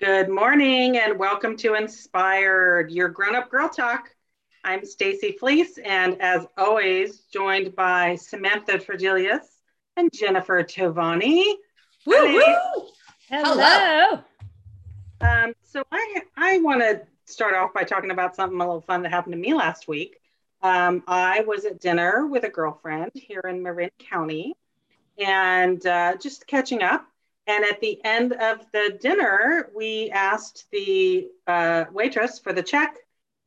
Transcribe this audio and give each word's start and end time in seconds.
Good 0.00 0.28
morning 0.28 0.96
and 0.96 1.18
welcome 1.18 1.56
to 1.56 1.74
Inspired, 1.74 2.92
your 2.92 3.08
grown-up 3.08 3.50
girl 3.50 3.68
talk. 3.68 4.14
I'm 4.62 4.84
Stacey 4.84 5.32
Fleece 5.32 5.76
and 5.78 6.22
as 6.22 6.46
always 6.56 7.22
joined 7.32 7.74
by 7.74 8.14
Samantha 8.14 8.78
Tradelius 8.78 9.40
and 9.96 10.08
Jennifer 10.12 10.62
Tovani. 10.62 11.42
Woo, 12.06 12.32
woo. 12.32 12.86
Hello. 13.28 14.22
Um, 15.20 15.54
so 15.64 15.82
I 15.90 16.22
I 16.36 16.58
want 16.58 16.80
to 16.80 17.02
start 17.24 17.56
off 17.56 17.74
by 17.74 17.82
talking 17.82 18.12
about 18.12 18.36
something 18.36 18.60
a 18.60 18.64
little 18.64 18.82
fun 18.82 19.02
that 19.02 19.10
happened 19.10 19.32
to 19.32 19.38
me 19.40 19.52
last 19.52 19.88
week. 19.88 20.20
Um, 20.62 21.02
I 21.08 21.40
was 21.40 21.64
at 21.64 21.80
dinner 21.80 22.24
with 22.28 22.44
a 22.44 22.48
girlfriend 22.48 23.10
here 23.14 23.42
in 23.48 23.64
Marin 23.64 23.90
County 23.98 24.54
and 25.18 25.84
uh, 25.84 26.14
just 26.18 26.46
catching 26.46 26.84
up 26.84 27.04
and 27.48 27.64
at 27.64 27.80
the 27.80 27.98
end 28.04 28.34
of 28.34 28.60
the 28.72 28.98
dinner, 29.00 29.70
we 29.74 30.10
asked 30.10 30.66
the 30.70 31.28
uh, 31.46 31.86
waitress 31.90 32.38
for 32.38 32.52
the 32.52 32.62
check, 32.62 32.94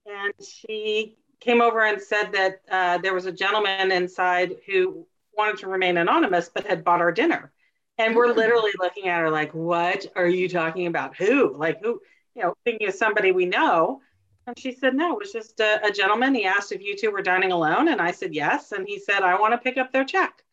and 0.07 0.33
she 0.43 1.17
came 1.39 1.61
over 1.61 1.85
and 1.85 2.01
said 2.01 2.31
that 2.31 2.61
uh, 2.69 2.97
there 2.97 3.13
was 3.13 3.27
a 3.27 3.31
gentleman 3.31 3.91
inside 3.91 4.57
who 4.65 5.05
wanted 5.37 5.57
to 5.59 5.67
remain 5.67 5.97
anonymous 5.97 6.49
but 6.53 6.65
had 6.65 6.83
bought 6.83 6.99
our 6.99 7.11
dinner. 7.11 7.51
And 7.99 8.15
we're 8.15 8.33
literally 8.33 8.71
looking 8.79 9.07
at 9.07 9.19
her 9.19 9.29
like, 9.29 9.53
what 9.53 10.07
are 10.15 10.27
you 10.27 10.49
talking 10.49 10.87
about? 10.87 11.15
Who? 11.15 11.55
Like, 11.55 11.81
who? 11.81 12.01
You 12.35 12.43
know, 12.43 12.55
thinking 12.65 12.87
of 12.87 12.95
somebody 12.95 13.31
we 13.31 13.45
know. 13.45 14.01
And 14.47 14.57
she 14.57 14.71
said, 14.71 14.95
no, 14.95 15.13
it 15.13 15.19
was 15.19 15.31
just 15.31 15.59
a, 15.59 15.85
a 15.85 15.91
gentleman. 15.91 16.33
He 16.33 16.45
asked 16.45 16.71
if 16.71 16.81
you 16.81 16.97
two 16.97 17.11
were 17.11 17.21
dining 17.21 17.51
alone. 17.51 17.87
And 17.87 18.01
I 18.01 18.11
said, 18.11 18.33
yes. 18.33 18.71
And 18.71 18.87
he 18.87 18.97
said, 18.97 19.21
I 19.21 19.39
want 19.39 19.53
to 19.53 19.59
pick 19.59 19.77
up 19.77 19.91
their 19.91 20.05
check 20.05 20.43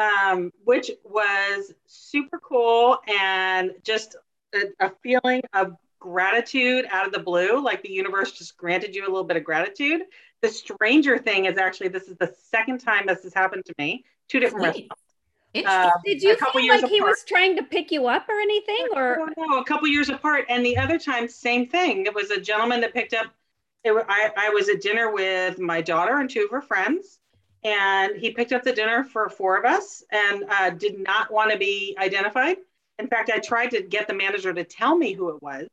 um, 0.00 0.52
which 0.64 0.90
was 1.04 1.72
super 1.86 2.38
cool 2.38 2.98
and 3.08 3.72
just 3.84 4.16
a, 4.54 4.86
a, 4.86 4.90
feeling 5.02 5.42
of 5.52 5.76
gratitude 5.98 6.86
out 6.90 7.06
of 7.06 7.12
the 7.12 7.18
blue, 7.18 7.62
like 7.62 7.82
the 7.82 7.90
universe 7.90 8.32
just 8.32 8.56
granted 8.56 8.94
you 8.94 9.02
a 9.02 9.10
little 9.10 9.24
bit 9.24 9.36
of 9.36 9.44
gratitude. 9.44 10.02
The 10.40 10.48
stranger 10.48 11.18
thing 11.18 11.44
is 11.44 11.58
actually 11.58 11.88
this 11.88 12.08
is 12.08 12.16
the 12.16 12.34
second 12.50 12.78
time 12.78 13.06
this 13.06 13.22
has 13.24 13.34
happened 13.34 13.66
to 13.66 13.74
me. 13.78 14.04
Two 14.28 14.40
different 14.40 14.64
restaurants. 14.64 15.02
Um, 15.66 15.90
Did 16.04 16.22
you 16.22 16.36
feel 16.36 16.68
like 16.68 16.88
he 16.88 17.00
was 17.00 17.24
trying 17.26 17.56
to 17.56 17.62
pick 17.62 17.90
you 17.90 18.06
up 18.06 18.28
or 18.28 18.40
anything? 18.40 18.86
Or 18.94 19.28
no, 19.36 19.58
a 19.58 19.64
couple 19.64 19.88
years 19.88 20.08
apart. 20.08 20.46
And 20.48 20.64
the 20.64 20.78
other 20.78 20.98
time, 20.98 21.28
same 21.28 21.66
thing. 21.66 22.06
It 22.06 22.14
was 22.14 22.30
a 22.30 22.40
gentleman 22.40 22.80
that 22.82 22.94
picked 22.94 23.12
up. 23.12 23.26
It, 23.82 23.92
I, 24.08 24.30
I 24.36 24.50
was 24.50 24.68
at 24.68 24.80
dinner 24.80 25.12
with 25.12 25.58
my 25.58 25.80
daughter 25.80 26.18
and 26.18 26.30
two 26.30 26.44
of 26.44 26.50
her 26.50 26.62
friends 26.62 27.19
and 27.62 28.16
he 28.16 28.30
picked 28.30 28.52
up 28.52 28.62
the 28.62 28.72
dinner 28.72 29.04
for 29.04 29.28
four 29.28 29.58
of 29.58 29.64
us 29.64 30.02
and 30.10 30.44
uh, 30.48 30.70
did 30.70 30.98
not 30.98 31.32
want 31.32 31.52
to 31.52 31.58
be 31.58 31.96
identified. 31.98 32.56
In 32.98 33.06
fact, 33.06 33.30
I 33.30 33.38
tried 33.38 33.70
to 33.72 33.82
get 33.82 34.06
the 34.06 34.14
manager 34.14 34.52
to 34.52 34.64
tell 34.64 34.96
me 34.96 35.12
who 35.12 35.30
it 35.30 35.42
was, 35.42 35.68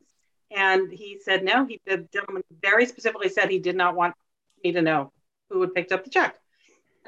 and 0.52 0.92
he 0.92 1.20
said 1.22 1.44
no. 1.44 1.66
He 1.66 1.80
the 1.86 2.08
gentleman 2.14 2.44
very 2.62 2.86
specifically 2.86 3.30
said 3.30 3.50
he 3.50 3.60
did 3.60 3.76
not 3.76 3.96
want 3.96 4.16
me 4.64 4.72
to 4.74 4.82
know 4.82 5.12
who 5.50 5.62
had 5.62 5.74
picked 5.74 5.92
up 5.92 6.04
the 6.04 6.10
check. 6.10 6.36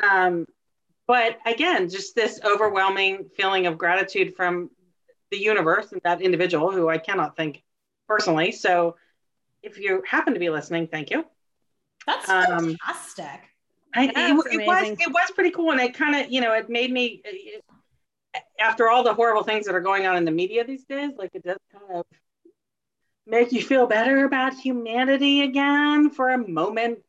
Um, 0.01 0.45
but 1.07 1.39
again, 1.45 1.89
just 1.89 2.15
this 2.15 2.39
overwhelming 2.45 3.29
feeling 3.35 3.65
of 3.65 3.77
gratitude 3.77 4.35
from 4.35 4.69
the 5.31 5.37
universe 5.37 5.91
and 5.91 6.01
that 6.03 6.21
individual 6.21 6.71
who 6.71 6.89
I 6.89 6.97
cannot 6.97 7.35
thank 7.35 7.63
personally. 8.07 8.51
So, 8.51 8.95
if 9.61 9.77
you 9.77 10.03
happen 10.07 10.33
to 10.33 10.39
be 10.39 10.49
listening, 10.49 10.87
thank 10.87 11.09
you. 11.09 11.25
That's 12.05 12.29
um, 12.29 12.77
fantastic. 12.77 13.48
I, 13.93 14.05
it, 14.05 14.11
it, 14.15 14.35
was 14.35 14.45
it 14.47 15.11
was 15.11 15.31
pretty 15.31 15.51
cool, 15.51 15.71
and 15.71 15.81
it 15.81 15.95
kind 15.95 16.15
of 16.15 16.31
you 16.31 16.41
know 16.41 16.53
it 16.53 16.69
made 16.69 16.91
me 16.91 17.21
it, 17.25 17.63
after 18.59 18.89
all 18.89 19.03
the 19.03 19.13
horrible 19.13 19.43
things 19.43 19.65
that 19.65 19.75
are 19.75 19.81
going 19.81 20.05
on 20.05 20.15
in 20.15 20.25
the 20.25 20.31
media 20.31 20.63
these 20.63 20.85
days, 20.85 21.11
like 21.17 21.31
it 21.33 21.43
does 21.43 21.57
kind 21.71 21.99
of 21.99 22.05
make 23.25 23.51
you 23.51 23.61
feel 23.61 23.87
better 23.87 24.25
about 24.25 24.53
humanity 24.53 25.41
again 25.41 26.09
for 26.09 26.29
a 26.29 26.37
moment. 26.37 26.99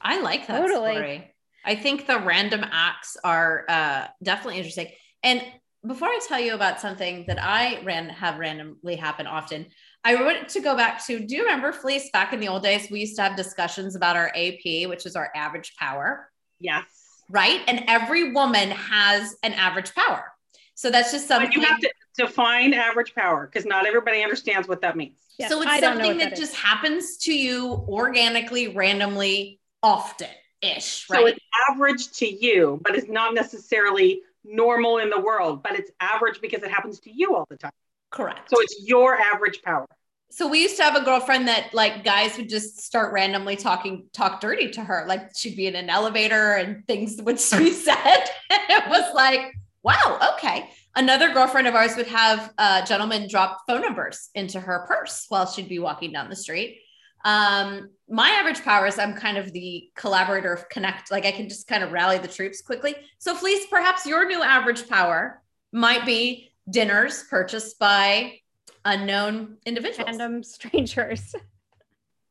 I 0.00 0.20
like 0.20 0.46
that 0.46 0.58
totally. 0.58 0.92
story. 0.92 1.34
I 1.64 1.74
think 1.74 2.06
the 2.06 2.20
random 2.20 2.64
acts 2.64 3.16
are 3.22 3.64
uh, 3.68 4.06
definitely 4.22 4.58
interesting. 4.58 4.88
And 5.22 5.42
before 5.86 6.08
I 6.08 6.20
tell 6.26 6.40
you 6.40 6.54
about 6.54 6.80
something 6.80 7.24
that 7.26 7.42
I 7.42 7.82
ran 7.82 8.08
have 8.08 8.38
randomly 8.38 8.96
happen 8.96 9.26
often, 9.26 9.66
I 10.08 10.14
want 10.14 10.48
to 10.48 10.60
go 10.60 10.74
back 10.74 11.04
to 11.06 11.20
do 11.20 11.36
you 11.36 11.42
remember 11.42 11.70
Fleece 11.70 12.08
back 12.10 12.32
in 12.32 12.40
the 12.40 12.48
old 12.48 12.62
days? 12.62 12.90
We 12.90 13.00
used 13.00 13.16
to 13.16 13.22
have 13.22 13.36
discussions 13.36 13.94
about 13.94 14.16
our 14.16 14.32
AP, 14.34 14.88
which 14.88 15.04
is 15.04 15.16
our 15.16 15.30
average 15.34 15.76
power. 15.76 16.30
Yes. 16.58 16.86
Right. 17.28 17.60
And 17.68 17.84
every 17.88 18.32
woman 18.32 18.70
has 18.70 19.36
an 19.42 19.52
average 19.52 19.94
power. 19.94 20.32
So 20.74 20.90
that's 20.90 21.12
just 21.12 21.28
something 21.28 21.50
but 21.50 21.56
you 21.56 21.60
have 21.60 21.78
to 21.80 21.92
define 22.16 22.72
average 22.72 23.14
power 23.14 23.50
because 23.52 23.66
not 23.66 23.84
everybody 23.84 24.22
understands 24.22 24.66
what 24.66 24.80
that 24.80 24.96
means. 24.96 25.18
Yeah, 25.38 25.48
so 25.48 25.60
it's 25.60 25.78
something 25.78 26.16
that, 26.16 26.30
that 26.30 26.38
just 26.38 26.54
happens 26.54 27.18
to 27.18 27.34
you 27.34 27.84
organically, 27.86 28.68
randomly, 28.68 29.60
often 29.82 30.28
ish. 30.62 31.06
Right. 31.10 31.20
So 31.20 31.26
it's 31.26 31.40
average 31.70 32.12
to 32.12 32.26
you, 32.26 32.80
but 32.82 32.96
it's 32.96 33.10
not 33.10 33.34
necessarily 33.34 34.22
normal 34.42 34.98
in 34.98 35.10
the 35.10 35.20
world, 35.20 35.62
but 35.62 35.78
it's 35.78 35.90
average 36.00 36.40
because 36.40 36.62
it 36.62 36.70
happens 36.70 36.98
to 37.00 37.10
you 37.12 37.36
all 37.36 37.44
the 37.50 37.58
time. 37.58 37.72
Correct. 38.10 38.48
So 38.48 38.58
it's 38.62 38.84
your 38.86 39.20
average 39.20 39.60
power. 39.62 39.86
So 40.30 40.46
we 40.46 40.60
used 40.60 40.76
to 40.76 40.82
have 40.82 40.94
a 40.94 41.04
girlfriend 41.04 41.48
that 41.48 41.72
like 41.72 42.04
guys 42.04 42.36
would 42.36 42.48
just 42.48 42.80
start 42.80 43.12
randomly 43.12 43.56
talking 43.56 44.06
talk 44.12 44.40
dirty 44.40 44.70
to 44.72 44.82
her. 44.82 45.04
Like 45.08 45.30
she'd 45.36 45.56
be 45.56 45.66
in 45.66 45.74
an 45.74 45.88
elevator 45.88 46.52
and 46.54 46.86
things 46.86 47.16
would 47.22 47.36
be 47.58 47.72
said. 47.72 48.24
it 48.50 48.88
was 48.88 49.14
like, 49.14 49.54
wow, 49.82 50.34
okay. 50.34 50.70
Another 50.94 51.32
girlfriend 51.32 51.66
of 51.66 51.74
ours 51.74 51.96
would 51.96 52.08
have 52.08 52.52
a 52.58 52.82
gentleman 52.86 53.28
drop 53.28 53.60
phone 53.66 53.82
numbers 53.82 54.30
into 54.34 54.60
her 54.60 54.84
purse 54.86 55.26
while 55.28 55.46
she'd 55.46 55.68
be 55.68 55.78
walking 55.78 56.12
down 56.12 56.28
the 56.28 56.36
street. 56.36 56.80
Um, 57.24 57.90
my 58.08 58.28
average 58.30 58.62
power 58.62 58.86
is 58.86 58.98
I'm 58.98 59.14
kind 59.14 59.38
of 59.38 59.52
the 59.52 59.90
collaborator 59.96 60.52
of 60.52 60.68
connect, 60.68 61.10
like 61.10 61.26
I 61.26 61.32
can 61.32 61.48
just 61.48 61.66
kind 61.66 61.82
of 61.82 61.92
rally 61.92 62.18
the 62.18 62.28
troops 62.28 62.62
quickly. 62.62 62.94
So, 63.18 63.34
Fleece, 63.34 63.66
perhaps 63.66 64.06
your 64.06 64.26
new 64.26 64.42
average 64.42 64.88
power 64.88 65.42
might 65.72 66.06
be 66.06 66.52
dinners 66.70 67.24
purchased 67.28 67.78
by 67.78 68.40
unknown 68.84 69.58
individuals, 69.66 70.06
random 70.06 70.42
strangers. 70.42 71.34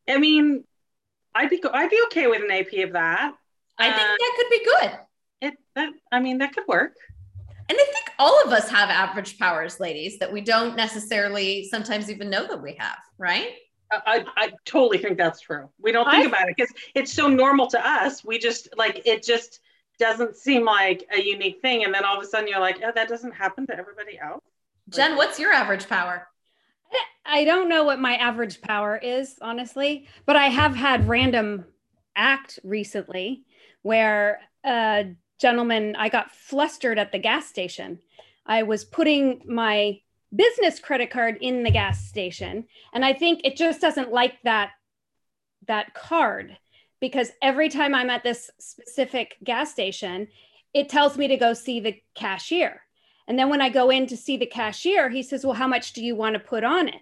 I 0.07 0.17
mean, 0.17 0.63
I'd 1.35 1.49
be 1.49 1.61
I'd 1.71 1.89
be 1.89 2.01
okay 2.07 2.27
with 2.27 2.41
an 2.43 2.51
AP 2.51 2.85
of 2.85 2.93
that. 2.93 3.33
I 3.77 3.91
think 3.91 4.09
uh, 4.09 4.15
that 4.17 4.33
could 4.37 4.49
be 4.49 4.65
good. 4.65 4.99
It 5.41 5.53
that 5.75 5.89
I 6.11 6.19
mean 6.19 6.39
that 6.39 6.53
could 6.53 6.67
work. 6.67 6.95
And 7.69 7.77
I 7.77 7.83
think 7.83 8.11
all 8.17 8.41
of 8.43 8.51
us 8.53 8.69
have 8.69 8.89
average 8.89 9.37
powers, 9.37 9.79
ladies, 9.79 10.19
that 10.19 10.31
we 10.31 10.39
don't 10.39 10.77
necessarily 10.77 11.65
sometimes 11.65 12.09
even 12.09 12.29
know 12.29 12.47
that 12.47 12.61
we 12.61 12.75
have, 12.79 12.97
right? 13.17 13.49
I, 13.91 14.25
I 14.35 14.51
totally 14.65 14.97
think 14.97 15.17
that's 15.17 15.41
true. 15.41 15.69
We 15.79 15.91
don't 15.91 16.09
think 16.09 16.25
I, 16.25 16.27
about 16.27 16.49
it 16.49 16.55
because 16.57 16.73
it's 16.95 17.11
so 17.11 17.27
normal 17.27 17.67
to 17.67 17.87
us. 17.87 18.23
We 18.23 18.37
just 18.37 18.69
like 18.77 19.01
it 19.05 19.23
just 19.23 19.59
doesn't 19.99 20.35
seem 20.35 20.65
like 20.65 21.05
a 21.11 21.21
unique 21.21 21.61
thing. 21.61 21.83
And 21.83 21.93
then 21.93 22.03
all 22.05 22.17
of 22.17 22.23
a 22.23 22.27
sudden 22.27 22.47
you're 22.47 22.59
like, 22.59 22.79
oh, 22.83 22.91
that 22.93 23.07
doesn't 23.07 23.33
happen 23.33 23.65
to 23.67 23.77
everybody 23.77 24.19
else. 24.19 24.43
Jenn, 24.89 25.15
what's 25.15 25.39
your 25.39 25.51
average 25.51 25.87
power? 25.89 26.27
I 27.25 27.43
don't 27.43 27.69
know 27.69 27.83
what 27.83 27.99
my 27.99 28.15
average 28.15 28.61
power 28.61 28.97
is, 28.97 29.37
honestly, 29.41 30.07
but 30.25 30.35
I 30.35 30.47
have 30.47 30.75
had 30.75 31.07
random 31.07 31.65
act 32.15 32.59
recently 32.63 33.43
where 33.81 34.39
a 34.65 35.13
gentleman, 35.39 35.95
I 35.97 36.09
got 36.09 36.31
flustered 36.31 36.97
at 36.97 37.11
the 37.11 37.19
gas 37.19 37.47
station. 37.47 37.99
I 38.45 38.63
was 38.63 38.85
putting 38.85 39.41
my 39.45 39.99
business 40.35 40.79
credit 40.79 41.09
card 41.09 41.37
in 41.41 41.63
the 41.63 41.71
gas 41.71 42.05
station, 42.07 42.65
and 42.93 43.05
I 43.05 43.13
think 43.13 43.41
it 43.43 43.57
just 43.57 43.81
doesn't 43.81 44.11
like 44.11 44.41
that 44.43 44.71
that 45.67 45.93
card 45.93 46.57
because 46.99 47.31
every 47.41 47.69
time 47.69 47.93
I'm 47.93 48.09
at 48.09 48.23
this 48.23 48.49
specific 48.57 49.35
gas 49.43 49.71
station, 49.71 50.27
it 50.73 50.89
tells 50.89 51.17
me 51.17 51.27
to 51.27 51.37
go 51.37 51.53
see 51.53 51.79
the 51.79 52.01
cashier. 52.15 52.81
And 53.27 53.37
then 53.37 53.49
when 53.49 53.61
I 53.61 53.69
go 53.69 53.89
in 53.89 54.07
to 54.07 54.17
see 54.17 54.37
the 54.37 54.45
cashier, 54.45 55.09
he 55.09 55.23
says, 55.23 55.45
Well, 55.45 55.55
how 55.55 55.67
much 55.67 55.93
do 55.93 56.03
you 56.03 56.15
want 56.15 56.33
to 56.33 56.39
put 56.39 56.63
on 56.63 56.87
it? 56.87 57.01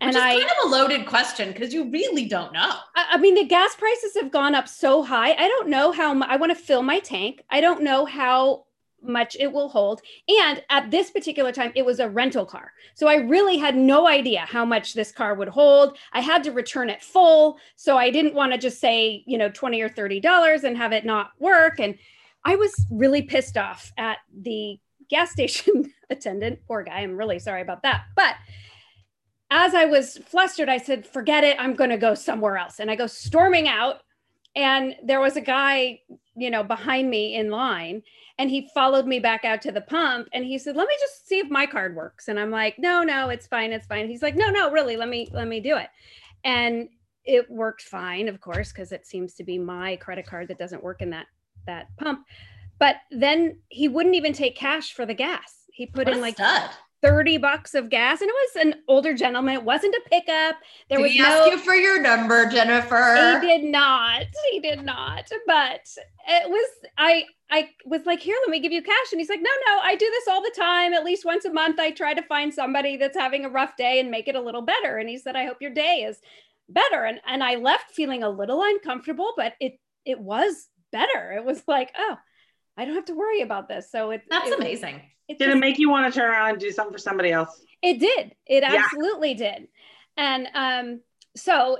And 0.00 0.08
Which 0.08 0.16
is 0.16 0.22
I 0.22 0.38
kind 0.38 0.50
of 0.62 0.66
a 0.66 0.68
loaded 0.68 1.06
question 1.06 1.52
because 1.52 1.72
you 1.72 1.90
really 1.90 2.26
don't 2.26 2.52
know. 2.52 2.74
I, 2.94 3.06
I, 3.12 3.16
mean, 3.18 3.34
the 3.34 3.44
gas 3.44 3.74
prices 3.76 4.14
have 4.20 4.30
gone 4.30 4.54
up 4.54 4.68
so 4.68 5.02
high. 5.02 5.32
I 5.32 5.48
don't 5.48 5.68
know 5.68 5.92
how 5.92 6.20
I 6.22 6.36
want 6.36 6.50
to 6.50 6.56
fill 6.56 6.82
my 6.82 6.98
tank. 6.98 7.42
I 7.50 7.60
don't 7.60 7.82
know 7.82 8.04
how 8.04 8.66
much 9.02 9.36
it 9.38 9.52
will 9.52 9.68
hold. 9.68 10.02
And 10.28 10.62
at 10.68 10.90
this 10.90 11.10
particular 11.10 11.52
time, 11.52 11.72
it 11.74 11.84
was 11.84 12.00
a 12.00 12.08
rental 12.08 12.44
car. 12.44 12.72
So 12.94 13.06
I 13.06 13.16
really 13.16 13.56
had 13.56 13.76
no 13.76 14.06
idea 14.06 14.40
how 14.40 14.64
much 14.64 14.94
this 14.94 15.12
car 15.12 15.34
would 15.34 15.48
hold. 15.48 15.96
I 16.12 16.20
had 16.20 16.44
to 16.44 16.52
return 16.52 16.90
it 16.90 17.02
full. 17.02 17.58
So 17.76 17.96
I 17.96 18.10
didn't 18.10 18.34
want 18.34 18.52
to 18.52 18.58
just 18.58 18.80
say, 18.80 19.22
you 19.26 19.38
know, 19.38 19.48
20 19.48 19.80
or 19.80 19.88
$30 19.88 20.64
and 20.64 20.76
have 20.76 20.92
it 20.92 21.04
not 21.04 21.30
work. 21.38 21.78
And 21.78 21.96
I 22.44 22.56
was 22.56 22.74
really 22.90 23.22
pissed 23.22 23.56
off 23.56 23.92
at 23.96 24.18
the 24.36 24.78
gas 25.08 25.30
station 25.30 25.92
attendant. 26.10 26.60
Poor 26.66 26.82
guy. 26.82 27.00
I'm 27.00 27.16
really 27.16 27.38
sorry 27.38 27.62
about 27.62 27.82
that. 27.82 28.04
But 28.14 28.34
as 29.50 29.74
I 29.74 29.84
was 29.84 30.18
flustered, 30.18 30.68
I 30.68 30.78
said, 30.78 31.06
forget 31.06 31.44
it. 31.44 31.56
I'm 31.58 31.74
going 31.74 31.90
to 31.90 31.96
go 31.96 32.14
somewhere 32.14 32.56
else. 32.56 32.80
And 32.80 32.90
I 32.90 32.96
go 32.96 33.06
storming 33.06 33.68
out 33.68 34.00
and 34.56 34.96
there 35.04 35.20
was 35.20 35.36
a 35.36 35.40
guy, 35.40 36.00
you 36.34 36.50
know, 36.50 36.64
behind 36.64 37.10
me 37.10 37.36
in 37.36 37.50
line, 37.50 38.02
and 38.38 38.50
he 38.50 38.68
followed 38.74 39.06
me 39.06 39.18
back 39.18 39.44
out 39.44 39.62
to 39.62 39.72
the 39.72 39.82
pump 39.82 40.28
and 40.32 40.44
he 40.44 40.58
said, 40.58 40.76
Let 40.76 40.88
me 40.88 40.96
just 40.98 41.28
see 41.28 41.38
if 41.38 41.50
my 41.50 41.66
card 41.66 41.94
works. 41.94 42.28
And 42.28 42.40
I'm 42.40 42.50
like, 42.50 42.78
No, 42.78 43.02
no, 43.02 43.28
it's 43.28 43.46
fine, 43.46 43.72
it's 43.72 43.86
fine. 43.86 44.08
He's 44.08 44.22
like, 44.22 44.34
No, 44.34 44.50
no, 44.50 44.70
really, 44.70 44.96
let 44.96 45.08
me 45.08 45.28
let 45.32 45.46
me 45.46 45.60
do 45.60 45.76
it. 45.76 45.88
And 46.44 46.88
it 47.24 47.50
worked 47.50 47.82
fine, 47.82 48.28
of 48.28 48.40
course, 48.40 48.72
because 48.72 48.92
it 48.92 49.06
seems 49.06 49.34
to 49.34 49.44
be 49.44 49.58
my 49.58 49.96
credit 49.96 50.26
card 50.26 50.48
that 50.48 50.58
doesn't 50.58 50.82
work 50.82 51.02
in 51.02 51.10
that 51.10 51.26
that 51.66 51.88
pump. 51.98 52.26
But 52.78 52.96
then 53.10 53.58
he 53.68 53.88
wouldn't 53.88 54.14
even 54.14 54.32
take 54.32 54.56
cash 54.56 54.92
for 54.92 55.06
the 55.06 55.14
gas. 55.14 55.54
He 55.72 55.86
put 55.86 56.06
What 56.06 56.14
in 56.14 56.20
like 56.20 56.34
stud. 56.34 56.70
30 57.02 57.38
bucks 57.38 57.74
of 57.74 57.90
gas 57.90 58.20
and 58.20 58.28
it 58.30 58.34
was 58.34 58.64
an 58.64 58.74
older 58.88 59.14
gentleman. 59.14 59.54
It 59.54 59.62
wasn't 59.62 59.94
a 59.94 60.08
pickup. 60.10 60.56
There 60.88 60.98
Did 60.98 61.02
was 61.02 61.12
he 61.12 61.18
no 61.20 61.26
ask 61.26 61.50
you 61.50 61.58
for 61.58 61.74
your 61.74 62.00
number, 62.00 62.46
Jennifer? 62.46 63.38
he 63.40 63.46
did 63.46 63.64
not. 63.64 64.24
He 64.50 64.60
did 64.60 64.82
not. 64.82 65.30
But 65.46 65.86
it 66.26 66.50
was 66.50 66.68
I 66.96 67.24
I 67.50 67.68
was 67.84 68.06
like, 68.06 68.20
here, 68.20 68.36
let 68.40 68.50
me 68.50 68.60
give 68.60 68.72
you 68.72 68.82
cash. 68.82 69.12
And 69.12 69.20
he's 69.20 69.28
like, 69.28 69.42
no, 69.42 69.50
no, 69.66 69.80
I 69.80 69.94
do 69.94 70.06
this 70.10 70.26
all 70.28 70.42
the 70.42 70.54
time. 70.56 70.94
At 70.94 71.04
least 71.04 71.24
once 71.24 71.44
a 71.44 71.52
month, 71.52 71.78
I 71.78 71.92
try 71.92 72.12
to 72.12 72.22
find 72.22 72.52
somebody 72.52 72.96
that's 72.96 73.16
having 73.16 73.44
a 73.44 73.50
rough 73.50 73.76
day 73.76 74.00
and 74.00 74.10
make 74.10 74.26
it 74.26 74.34
a 74.34 74.40
little 74.40 74.62
better. 74.62 74.96
And 74.96 75.08
he 75.08 75.18
said, 75.18 75.36
I 75.36 75.44
hope 75.46 75.58
your 75.60 75.72
day 75.72 76.04
is 76.08 76.18
better. 76.68 77.04
And 77.04 77.20
and 77.26 77.44
I 77.44 77.56
left 77.56 77.92
feeling 77.92 78.22
a 78.22 78.30
little 78.30 78.62
uncomfortable, 78.62 79.32
but 79.36 79.52
it 79.60 79.78
it 80.04 80.18
was 80.18 80.68
better. 80.92 81.32
It 81.32 81.44
was 81.44 81.62
like, 81.68 81.92
oh, 81.96 82.16
I 82.76 82.84
don't 82.84 82.94
have 82.94 83.06
to 83.06 83.14
worry 83.14 83.40
about 83.42 83.68
this. 83.68 83.90
So 83.90 84.10
it 84.10 84.22
That's 84.30 84.48
it, 84.50 84.58
amazing. 84.58 85.00
It 85.28 85.38
Did 85.38 85.46
just- 85.46 85.56
it 85.56 85.60
make 85.60 85.78
you 85.78 85.90
want 85.90 86.12
to 86.12 86.18
turn 86.18 86.30
around 86.30 86.50
and 86.50 86.58
do 86.58 86.70
something 86.70 86.92
for 86.92 86.98
somebody 86.98 87.32
else? 87.32 87.62
It 87.82 87.98
did. 88.00 88.34
It 88.46 88.62
Yeah. 88.62 88.82
absolutely 88.84 89.34
did. 89.34 89.68
And 90.16 90.48
um, 90.54 91.00
so 91.36 91.78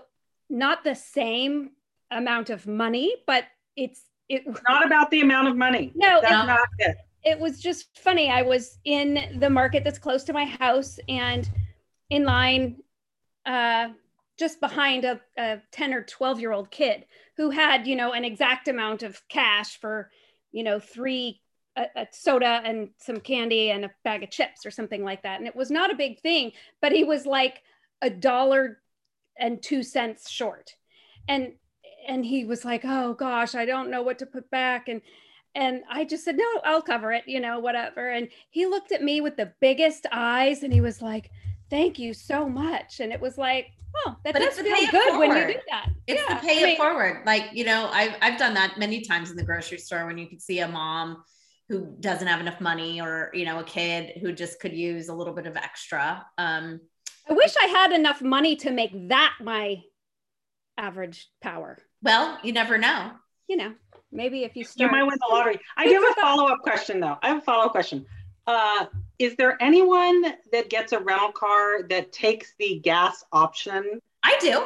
not 0.51 0.85
the 0.85 0.95
same 0.95 1.71
amount 2.11 2.51
of 2.51 2.67
money, 2.67 3.15
but 3.27 3.45
it's 3.77 4.03
it 4.29 4.43
Not 4.69 4.85
about 4.85 5.11
the 5.11 5.21
amount 5.21 5.49
of 5.49 5.57
money. 5.57 5.93
no, 5.95 6.21
That's 6.21 6.33
No. 6.33 6.47
not 6.47 6.61
it. 6.79 6.97
it 7.25 7.39
was 7.39 7.61
just 7.61 7.97
funny. 7.99 8.31
I 8.31 8.43
was 8.43 8.79
in 8.85 9.39
the 9.39 9.51
market 9.51 9.85
that's 9.85 9.99
close 9.99 10.25
to 10.25 10.33
my 10.33 10.45
house 10.47 10.99
and 11.09 11.49
in 12.11 12.25
line 12.25 12.77
uh, 13.45 13.89
just 14.39 14.61
behind 14.61 15.05
a, 15.05 15.21
a 15.39 15.61
10 15.73 15.95
or 15.95 16.03
12 16.03 16.41
year 16.41 16.53
old 16.53 16.71
kid 16.71 17.07
who 17.37 17.51
had, 17.51 17.87
you 17.87 17.95
know, 17.97 18.13
an 18.13 18.25
exact 18.25 18.67
amount 18.69 19.03
of 19.03 19.21
cash 19.29 19.79
for, 19.81 20.11
you 20.57 20.63
know, 20.63 20.81
three 20.81 21.43
a, 21.77 21.85
a 21.95 22.07
soda 22.11 22.63
and 22.65 22.89
some 22.97 23.21
candy 23.21 23.71
and 23.71 23.85
a 23.85 23.91
bag 24.05 24.23
of 24.23 24.31
chips 24.31 24.65
or 24.65 24.71
something 24.71 25.05
like 25.05 25.23
that. 25.23 25.39
And 25.39 25.47
it 25.47 25.55
was 25.55 25.71
not 25.71 25.93
a 25.93 25.97
big 25.97 26.19
thing, 26.21 26.53
but 26.81 26.93
he 26.93 27.05
was 27.05 27.27
like 27.27 27.63
a 28.01 28.09
dollar 28.09 28.81
and 29.39 29.63
two 29.63 29.83
cents 29.83 30.31
short. 30.31 30.75
And 31.29 31.53
and 32.09 32.25
he 32.25 32.47
was 32.47 32.65
like, 32.65 32.83
"Oh 32.85 33.13
gosh, 33.13 33.55
I 33.55 33.67
don't 33.67 33.91
know 33.91 34.01
what 34.01 34.19
to 34.21 34.27
put 34.27 34.51
back." 34.51 34.89
And 34.89 35.03
and 35.55 35.83
I 35.91 36.07
just 36.07 36.25
said, 36.25 36.39
"No, 36.39 36.47
I'll 36.65 36.81
cover 36.81 37.13
it, 37.13 37.25
you 37.27 37.41
know, 37.41 37.59
whatever." 37.59 38.09
And 38.09 38.29
he 38.49 38.65
looked 38.65 38.93
at 38.93 39.03
me 39.03 39.21
with 39.21 39.37
the 39.37 39.53
biggest 39.61 40.07
eyes 40.11 40.63
and 40.63 40.73
he 40.73 40.81
was 40.81 41.03
like, 41.03 41.31
"Thank 41.71 41.99
you 41.99 42.15
so 42.15 42.49
much." 42.49 43.01
And 43.01 43.13
it 43.13 43.21
was 43.21 43.39
like, 43.39 43.69
"Oh, 44.05 44.17
that 44.25 44.33
But 44.33 44.41
does 44.41 44.59
feel 44.59 44.91
good 44.91 45.19
when 45.19 45.37
you 45.37 45.55
do 45.55 45.61
that." 45.71 45.89
It's 46.07 46.23
Yeah, 46.23 46.35
the 46.35 46.41
pay 46.47 46.65
I 46.65 46.69
it 46.71 46.77
forward. 46.77 47.23
Like, 47.27 47.51
you 47.53 47.65
know, 47.65 47.89
I've, 47.93 48.15
I've 48.23 48.39
done 48.39 48.55
that 48.55 48.79
many 48.79 49.01
times 49.03 49.31
in 49.31 49.37
the 49.37 49.45
grocery 49.45 49.79
store 49.79 50.07
when 50.07 50.19
you 50.19 50.29
could 50.29 50.41
see 50.41 50.61
a 50.61 50.69
mom 50.69 51.25
who 51.69 51.97
doesn't 51.99 52.29
have 52.29 52.39
enough 52.41 52.61
money 52.61 53.01
or, 53.01 53.31
you 53.35 53.45
know, 53.45 53.59
a 53.59 53.65
kid 53.65 54.19
who 54.21 54.33
just 54.33 54.61
could 54.61 54.73
use 54.73 55.09
a 55.09 55.15
little 55.15 55.35
bit 55.35 55.47
of 55.47 55.57
extra. 55.57 56.25
Um, 56.39 56.81
I 57.29 57.33
wish 57.33 57.55
I 57.61 57.67
had 57.67 57.91
enough 57.91 58.23
money 58.23 58.55
to 58.57 58.71
make 58.71 59.09
that 59.09 59.35
my 59.41 59.83
average 60.79 61.29
power. 61.43 61.79
well, 62.03 62.39
you 62.45 62.53
never 62.53 62.79
know. 62.79 63.11
You 63.49 63.57
know, 63.57 63.75
maybe 64.13 64.45
if 64.45 64.55
you 64.57 64.65
start. 64.65 64.93
You 64.93 64.97
might 64.97 65.05
win 65.05 65.19
the 65.21 65.35
lottery. 65.35 65.59
I 65.77 65.89
do 65.89 65.95
have 65.95 66.17
a 66.17 66.21
follow 66.21 66.47
up 66.49 66.61
question 66.61 67.01
though. 67.01 67.17
I 67.23 67.29
have 67.29 67.39
a 67.39 67.41
follow 67.41 67.65
up 67.67 67.73
question. 67.73 68.07
Uh, 68.47 68.87
is 69.19 69.37
there 69.37 69.57
anyone 69.63 70.23
that 70.53 70.69
gets 70.69 70.93
a 70.93 70.99
rental 70.99 71.33
car 71.33 71.83
that 71.85 72.13
takes 72.13 72.55
the 72.59 72.81
gas 72.81 73.25
option? 73.33 74.01
I 74.23 74.37
do. 74.41 74.65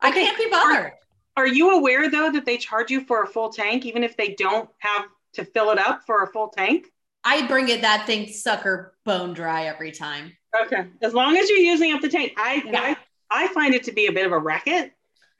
I 0.00 0.10
can't 0.10 0.38
be 0.38 0.48
bothered. 0.50 0.92
Are 1.36 1.46
you 1.46 1.76
aware 1.76 2.10
though 2.10 2.30
that 2.32 2.44
they 2.44 2.56
charge 2.56 2.90
you 2.90 3.04
for 3.04 3.22
a 3.22 3.26
full 3.26 3.50
tank 3.50 3.86
even 3.86 4.04
if 4.04 4.16
they 4.16 4.34
don't 4.34 4.68
have 4.78 5.06
to 5.34 5.44
fill 5.44 5.70
it 5.70 5.78
up 5.78 6.02
for 6.06 6.22
a 6.22 6.26
full 6.26 6.48
tank? 6.48 6.86
I 7.24 7.46
bring 7.46 7.68
it 7.68 7.82
that 7.82 8.06
thing 8.06 8.28
sucker 8.28 8.94
bone 9.04 9.34
dry 9.34 9.64
every 9.64 9.92
time. 9.92 10.36
Okay. 10.64 10.86
As 11.02 11.12
long 11.14 11.36
as 11.36 11.48
you're 11.48 11.58
using 11.58 11.92
up 11.92 12.00
the 12.00 12.08
tank. 12.08 12.32
I 12.36 12.62
Yeah. 12.64 12.96
I, 13.30 13.44
I 13.44 13.48
find 13.48 13.74
it 13.74 13.84
to 13.84 13.92
be 13.92 14.06
a 14.06 14.12
bit 14.12 14.26
of 14.26 14.32
a 14.32 14.38
racket, 14.38 14.92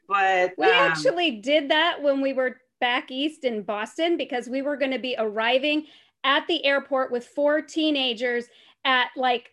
but 0.07 0.53
We 0.57 0.67
um, 0.67 0.73
actually 0.73 1.41
did 1.41 1.69
that 1.71 2.01
when 2.01 2.21
we 2.21 2.33
were 2.33 2.57
back 2.79 3.11
east 3.11 3.43
in 3.43 3.63
Boston 3.63 4.17
because 4.17 4.47
we 4.47 4.61
were 4.61 4.77
going 4.77 4.91
to 4.91 4.99
be 4.99 5.15
arriving 5.17 5.85
at 6.23 6.47
the 6.47 6.63
airport 6.65 7.11
with 7.11 7.25
four 7.25 7.61
teenagers 7.61 8.45
at 8.85 9.07
like 9.15 9.51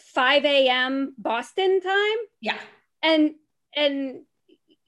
5 0.00 0.44
a.m. 0.44 1.14
Boston 1.18 1.80
time. 1.80 2.18
Yeah. 2.40 2.58
And, 3.02 3.34
and, 3.74 4.22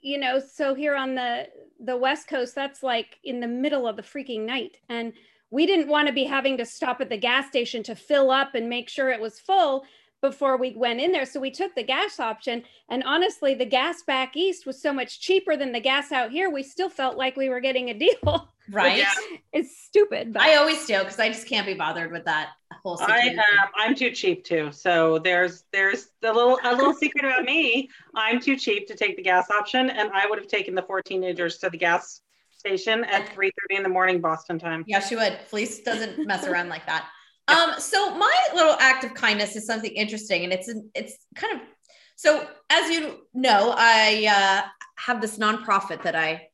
you 0.00 0.18
know, 0.18 0.40
so 0.40 0.74
here 0.74 0.94
on 0.94 1.14
the, 1.14 1.48
the 1.80 1.96
West 1.96 2.28
Coast, 2.28 2.54
that's 2.54 2.82
like 2.82 3.18
in 3.24 3.40
the 3.40 3.48
middle 3.48 3.86
of 3.86 3.96
the 3.96 4.02
freaking 4.02 4.46
night. 4.46 4.76
And 4.88 5.12
we 5.50 5.66
didn't 5.66 5.88
want 5.88 6.08
to 6.08 6.14
be 6.14 6.24
having 6.24 6.56
to 6.58 6.66
stop 6.66 7.00
at 7.00 7.08
the 7.08 7.16
gas 7.16 7.48
station 7.48 7.82
to 7.84 7.94
fill 7.94 8.30
up 8.30 8.54
and 8.54 8.68
make 8.68 8.88
sure 8.88 9.10
it 9.10 9.20
was 9.20 9.40
full 9.40 9.84
before 10.22 10.56
we 10.56 10.74
went 10.76 11.00
in 11.00 11.12
there. 11.12 11.26
So 11.26 11.40
we 11.40 11.50
took 11.50 11.74
the 11.74 11.82
gas 11.82 12.18
option. 12.18 12.64
And 12.88 13.02
honestly, 13.04 13.54
the 13.54 13.66
gas 13.66 14.02
back 14.06 14.36
east 14.36 14.66
was 14.66 14.80
so 14.80 14.92
much 14.92 15.20
cheaper 15.20 15.56
than 15.56 15.72
the 15.72 15.80
gas 15.80 16.12
out 16.12 16.30
here. 16.30 16.50
We 16.50 16.62
still 16.62 16.90
felt 16.90 17.16
like 17.16 17.36
we 17.36 17.48
were 17.48 17.60
getting 17.60 17.90
a 17.90 17.94
deal. 17.94 18.50
Right. 18.68 18.98
Yeah. 18.98 19.12
it's 19.52 19.78
stupid. 19.78 20.32
But 20.32 20.42
I 20.42 20.56
always 20.56 20.84
do 20.86 20.98
because 20.98 21.20
I 21.20 21.28
just 21.28 21.46
can't 21.46 21.68
be 21.68 21.74
bothered 21.74 22.10
with 22.10 22.24
that 22.24 22.48
whole 22.82 22.98
I 23.00 23.20
situation. 23.20 23.38
um, 23.38 23.68
I'm 23.76 23.94
too 23.94 24.10
cheap 24.10 24.44
too. 24.44 24.72
So 24.72 25.20
there's 25.20 25.62
there's 25.72 26.08
the 26.20 26.32
little 26.32 26.58
a 26.64 26.74
little 26.74 26.92
secret 26.92 27.24
about 27.24 27.44
me. 27.44 27.88
I'm 28.16 28.40
too 28.40 28.56
cheap 28.56 28.88
to 28.88 28.96
take 28.96 29.14
the 29.16 29.22
gas 29.22 29.50
option, 29.50 29.88
and 29.88 30.10
I 30.12 30.26
would 30.26 30.40
have 30.40 30.48
taken 30.48 30.74
the 30.74 30.82
four 30.82 31.00
teenagers 31.00 31.58
to 31.58 31.70
the 31.70 31.76
gas 31.76 32.22
station 32.50 33.04
at 33.04 33.28
3:30 33.34 33.52
in 33.76 33.82
the 33.84 33.88
morning 33.88 34.20
Boston 34.20 34.58
time. 34.58 34.82
Yeah, 34.88 34.98
she 34.98 35.14
would. 35.14 35.38
Fleece 35.46 35.80
doesn't 35.80 36.26
mess 36.26 36.44
around 36.44 36.68
like 36.68 36.86
that. 36.86 37.06
Um, 37.48 37.74
so 37.78 38.16
my 38.16 38.36
little 38.54 38.76
act 38.80 39.04
of 39.04 39.14
kindness 39.14 39.56
is 39.56 39.66
something 39.66 39.92
interesting, 39.92 40.44
and 40.44 40.52
it's 40.52 40.72
it's 40.94 41.26
kind 41.34 41.60
of 41.60 41.66
so 42.16 42.46
as 42.70 42.90
you 42.90 43.18
know, 43.34 43.74
I 43.76 44.26
uh, 44.64 44.68
have 44.96 45.20
this 45.20 45.38
nonprofit 45.38 46.02
that 46.02 46.16
I 46.16 46.48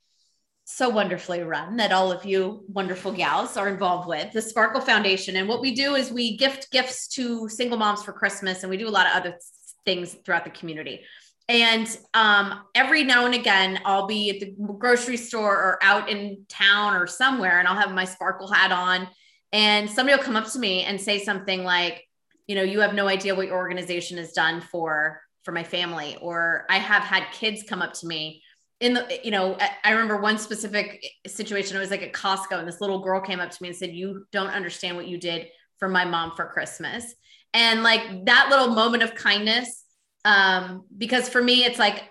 so 0.65 0.89
wonderfully 0.89 1.43
run 1.43 1.77
that 1.77 1.93
all 1.93 2.13
of 2.13 2.25
you 2.25 2.65
wonderful 2.69 3.13
gals 3.13 3.57
are 3.57 3.69
involved 3.69 4.09
with, 4.09 4.33
the 4.33 4.43
Sparkle 4.43 4.81
Foundation. 4.81 5.37
And 5.37 5.49
what 5.49 5.61
we 5.61 5.75
do 5.75 5.95
is 5.95 6.11
we 6.11 6.37
gift 6.37 6.71
gifts 6.71 7.09
to 7.09 7.49
single 7.49 7.79
moms 7.79 8.03
for 8.03 8.13
Christmas, 8.13 8.63
and 8.63 8.71
we 8.71 8.77
do 8.77 8.89
a 8.89 8.91
lot 8.91 9.07
of 9.07 9.13
other 9.13 9.39
things 9.85 10.15
throughout 10.25 10.45
the 10.45 10.51
community. 10.51 11.01
And 11.49 11.87
um, 12.15 12.63
every 12.75 13.03
now 13.05 13.27
and 13.27 13.35
again, 13.35 13.81
I'll 13.85 14.07
be 14.07 14.31
at 14.31 14.41
the 14.41 14.55
grocery 14.79 15.17
store 15.17 15.55
or 15.55 15.79
out 15.83 16.09
in 16.09 16.45
town 16.49 16.95
or 16.95 17.07
somewhere, 17.07 17.59
and 17.59 17.69
I'll 17.69 17.81
have 17.81 17.93
my 17.93 18.05
sparkle 18.05 18.51
hat 18.51 18.73
on. 18.73 19.09
And 19.53 19.91
somebody 19.91 20.17
will 20.17 20.25
come 20.25 20.37
up 20.37 20.51
to 20.53 20.59
me 20.59 20.85
and 20.85 21.01
say 21.01 21.23
something 21.23 21.63
like, 21.65 22.07
you 22.47 22.55
know, 22.55 22.63
you 22.63 22.81
have 22.81 22.95
no 22.95 23.09
idea 23.09 23.35
what 23.35 23.47
your 23.47 23.57
organization 23.57 24.19
has 24.19 24.33
done 24.33 24.61
for 24.61 25.21
for 25.45 25.53
my 25.53 25.65
family. 25.65 26.17
Or 26.21 26.67
I 26.71 26.79
have 26.79 27.03
had 27.03 27.31
kids 27.33 27.63
come 27.69 27.83
up 27.83 27.93
to 27.95 28.07
me 28.07 28.43
in 28.81 28.95
the, 28.95 29.21
you 29.23 29.31
know, 29.31 29.57
I- 29.85 29.91
remember 29.93 30.21
one 30.21 30.39
specific 30.39 31.05
situation. 31.27 31.77
It 31.77 31.81
was 31.81 31.91
like 31.91 32.03
at 32.03 32.13
Costco, 32.13 32.59
and 32.59 32.67
this 32.67 32.81
little 32.81 33.01
girl 33.01 33.21
came 33.21 33.41
up 33.41 33.51
to 33.51 33.63
me 33.63 33.69
and 33.69 33.77
said, 33.77 33.91
You 33.91 34.27
don't 34.33 34.49
understand 34.49 34.97
what 34.97 35.07
you 35.07 35.19
did 35.19 35.49
for 35.79 35.89
my 35.89 36.05
mom 36.05 36.33
for 36.35 36.47
Christmas. 36.47 37.15
And 37.55 37.83
like 37.83 38.25
that 38.25 38.49
little 38.51 38.75
moment 38.75 39.03
of 39.03 39.15
kindness 39.15 39.85
um, 40.25 40.85
because 40.97 41.29
for 41.29 41.43
me, 41.43 41.65
it's 41.65 41.79
like 41.79 42.05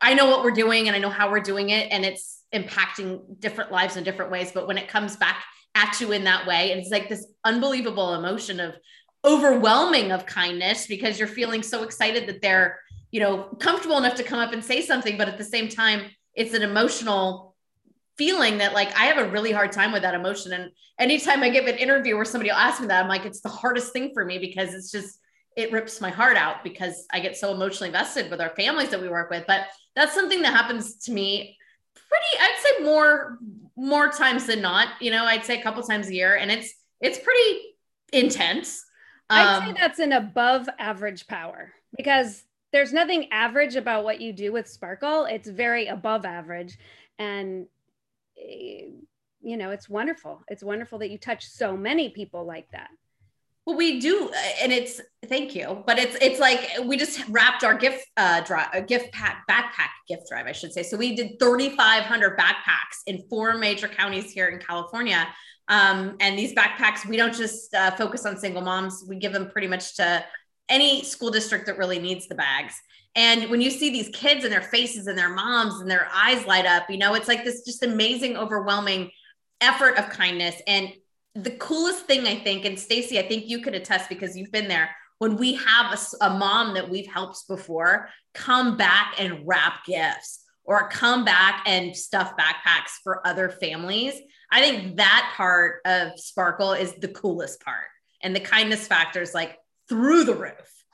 I 0.00 0.14
know 0.14 0.26
what 0.26 0.44
we're 0.44 0.50
doing 0.50 0.86
and 0.86 0.96
I 0.96 0.98
know 0.98 1.10
how 1.10 1.30
we're 1.30 1.40
doing 1.40 1.70
it, 1.70 1.88
and 1.90 2.04
it's 2.04 2.42
impacting 2.54 3.38
different 3.38 3.70
lives 3.70 3.96
in 3.96 4.04
different 4.04 4.30
ways. 4.30 4.52
But 4.52 4.66
when 4.66 4.78
it 4.78 4.88
comes 4.88 5.16
back 5.16 5.44
at 5.74 6.00
you 6.00 6.12
in 6.12 6.24
that 6.24 6.46
way, 6.46 6.72
and 6.72 6.80
it's 6.80 6.90
like 6.90 7.08
this 7.08 7.26
unbelievable 7.44 8.14
emotion 8.14 8.60
of 8.60 8.74
overwhelming 9.24 10.12
of 10.12 10.26
kindness 10.26 10.86
because 10.86 11.18
you're 11.18 11.28
feeling 11.28 11.62
so 11.62 11.82
excited 11.82 12.26
that 12.26 12.40
they're, 12.40 12.78
you 13.10 13.20
know, 13.20 13.44
comfortable 13.60 13.98
enough 13.98 14.14
to 14.14 14.22
come 14.22 14.38
up 14.38 14.52
and 14.52 14.64
say 14.64 14.80
something, 14.82 15.16
but 15.16 15.28
at 15.28 15.38
the 15.38 15.44
same 15.44 15.68
time, 15.68 16.02
it's 16.34 16.54
an 16.54 16.62
emotional 16.62 17.54
feeling 18.16 18.58
that 18.58 18.74
like 18.74 18.94
I 18.98 19.06
have 19.06 19.18
a 19.18 19.30
really 19.30 19.52
hard 19.52 19.72
time 19.72 19.92
with 19.92 20.02
that 20.02 20.14
emotion. 20.14 20.52
And 20.52 20.70
anytime 20.98 21.42
I 21.42 21.50
give 21.50 21.66
an 21.66 21.76
interview 21.76 22.16
where 22.16 22.24
somebody 22.24 22.50
will 22.50 22.56
ask 22.56 22.80
me 22.80 22.86
that, 22.88 23.02
I'm 23.02 23.08
like, 23.08 23.24
it's 23.24 23.40
the 23.40 23.48
hardest 23.48 23.92
thing 23.92 24.12
for 24.12 24.24
me 24.24 24.38
because 24.38 24.74
it's 24.74 24.90
just 24.90 25.18
it 25.56 25.72
rips 25.72 26.00
my 26.00 26.10
heart 26.10 26.36
out 26.36 26.62
because 26.62 27.06
I 27.12 27.20
get 27.20 27.36
so 27.36 27.52
emotionally 27.52 27.88
invested 27.88 28.30
with 28.30 28.40
our 28.40 28.50
families 28.50 28.90
that 28.90 29.00
we 29.00 29.08
work 29.08 29.30
with. 29.30 29.44
But 29.46 29.66
that's 29.96 30.14
something 30.14 30.42
that 30.42 30.54
happens 30.54 30.96
to 31.04 31.12
me 31.12 31.56
pretty, 31.94 32.40
I'd 32.40 32.62
say 32.62 32.84
more, 32.84 33.38
more 33.80 34.10
times 34.10 34.46
than 34.46 34.60
not, 34.60 34.88
you 35.00 35.10
know, 35.10 35.24
I'd 35.24 35.44
say 35.44 35.58
a 35.58 35.62
couple 35.62 35.82
times 35.82 36.08
a 36.08 36.14
year 36.14 36.36
and 36.36 36.50
it's, 36.50 36.74
it's 37.00 37.18
pretty 37.18 37.60
intense. 38.12 38.84
I'd 39.30 39.62
say 39.62 39.68
Um, 39.70 39.76
that's 39.78 39.98
an 39.98 40.12
above 40.12 40.68
average 40.78 41.26
power 41.26 41.72
because 41.96 42.44
there's 42.72 42.92
nothing 42.92 43.32
average 43.32 43.76
about 43.76 44.04
what 44.04 44.20
you 44.20 44.32
do 44.32 44.52
with 44.52 44.68
Sparkle. 44.68 45.24
It's 45.24 45.48
very 45.48 45.86
above 45.86 46.24
average. 46.24 46.76
and 47.18 47.66
eh, 48.38 48.86
you 49.42 49.56
know 49.56 49.70
it's 49.70 49.88
wonderful 49.88 50.42
it's 50.48 50.62
wonderful 50.62 50.98
that 50.98 51.10
you 51.10 51.18
touch 51.18 51.46
so 51.46 51.76
many 51.76 52.10
people 52.10 52.44
like 52.44 52.70
that 52.72 52.90
we 53.76 54.00
do, 54.00 54.30
and 54.62 54.72
it's 54.72 55.00
thank 55.26 55.54
you, 55.54 55.82
but 55.86 55.98
it's 55.98 56.16
it's 56.20 56.40
like 56.40 56.70
we 56.84 56.96
just 56.96 57.26
wrapped 57.28 57.64
our 57.64 57.74
gift 57.74 58.06
uh 58.16 58.40
drive, 58.42 58.68
a 58.72 58.82
gift 58.82 59.12
pack 59.12 59.44
backpack 59.48 59.90
gift 60.08 60.22
drive, 60.28 60.46
I 60.46 60.52
should 60.52 60.72
say. 60.72 60.82
So 60.82 60.96
we 60.96 61.14
did 61.14 61.38
3,500 61.38 62.38
backpacks 62.38 63.02
in 63.06 63.22
four 63.28 63.56
major 63.56 63.88
counties 63.88 64.30
here 64.30 64.48
in 64.48 64.58
California. 64.58 65.26
Um, 65.68 66.16
and 66.20 66.38
these 66.38 66.52
backpacks, 66.52 67.06
we 67.06 67.16
don't 67.16 67.34
just 67.34 67.72
uh, 67.74 67.92
focus 67.92 68.26
on 68.26 68.36
single 68.36 68.62
moms; 68.62 69.04
we 69.08 69.16
give 69.16 69.32
them 69.32 69.50
pretty 69.50 69.68
much 69.68 69.96
to 69.96 70.24
any 70.68 71.02
school 71.02 71.30
district 71.30 71.66
that 71.66 71.78
really 71.78 71.98
needs 71.98 72.28
the 72.28 72.34
bags. 72.34 72.74
And 73.16 73.50
when 73.50 73.60
you 73.60 73.70
see 73.70 73.90
these 73.90 74.08
kids 74.10 74.44
and 74.44 74.52
their 74.52 74.62
faces 74.62 75.06
and 75.06 75.18
their 75.18 75.34
moms 75.34 75.80
and 75.80 75.90
their 75.90 76.08
eyes 76.14 76.46
light 76.46 76.66
up, 76.66 76.88
you 76.88 76.96
know, 76.96 77.14
it's 77.14 77.28
like 77.28 77.44
this 77.44 77.64
just 77.64 77.82
amazing, 77.82 78.36
overwhelming 78.36 79.10
effort 79.60 79.98
of 79.98 80.08
kindness. 80.10 80.60
And 80.66 80.90
the 81.34 81.50
coolest 81.52 82.06
thing 82.06 82.26
I 82.26 82.36
think, 82.36 82.64
and 82.64 82.78
Stacey, 82.78 83.18
I 83.18 83.26
think 83.26 83.48
you 83.48 83.60
could 83.60 83.74
attest 83.74 84.08
because 84.08 84.36
you've 84.36 84.52
been 84.52 84.68
there. 84.68 84.90
When 85.18 85.36
we 85.36 85.54
have 85.54 85.92
a, 85.92 86.26
a 86.26 86.30
mom 86.30 86.74
that 86.74 86.88
we've 86.88 87.06
helped 87.06 87.46
before 87.46 88.08
come 88.34 88.76
back 88.76 89.14
and 89.18 89.46
wrap 89.46 89.84
gifts 89.84 90.44
or 90.64 90.88
come 90.88 91.24
back 91.24 91.62
and 91.66 91.94
stuff 91.96 92.32
backpacks 92.38 92.90
for 93.04 93.26
other 93.26 93.48
families, 93.50 94.14
I 94.50 94.60
think 94.60 94.96
that 94.96 95.32
part 95.36 95.80
of 95.84 96.18
Sparkle 96.18 96.72
is 96.72 96.94
the 96.94 97.08
coolest 97.08 97.60
part. 97.60 97.86
And 98.22 98.34
the 98.34 98.40
kindness 98.40 98.86
factor 98.86 99.22
is 99.22 99.34
like 99.34 99.56
through 99.88 100.24
the 100.24 100.34
roof. 100.34 100.84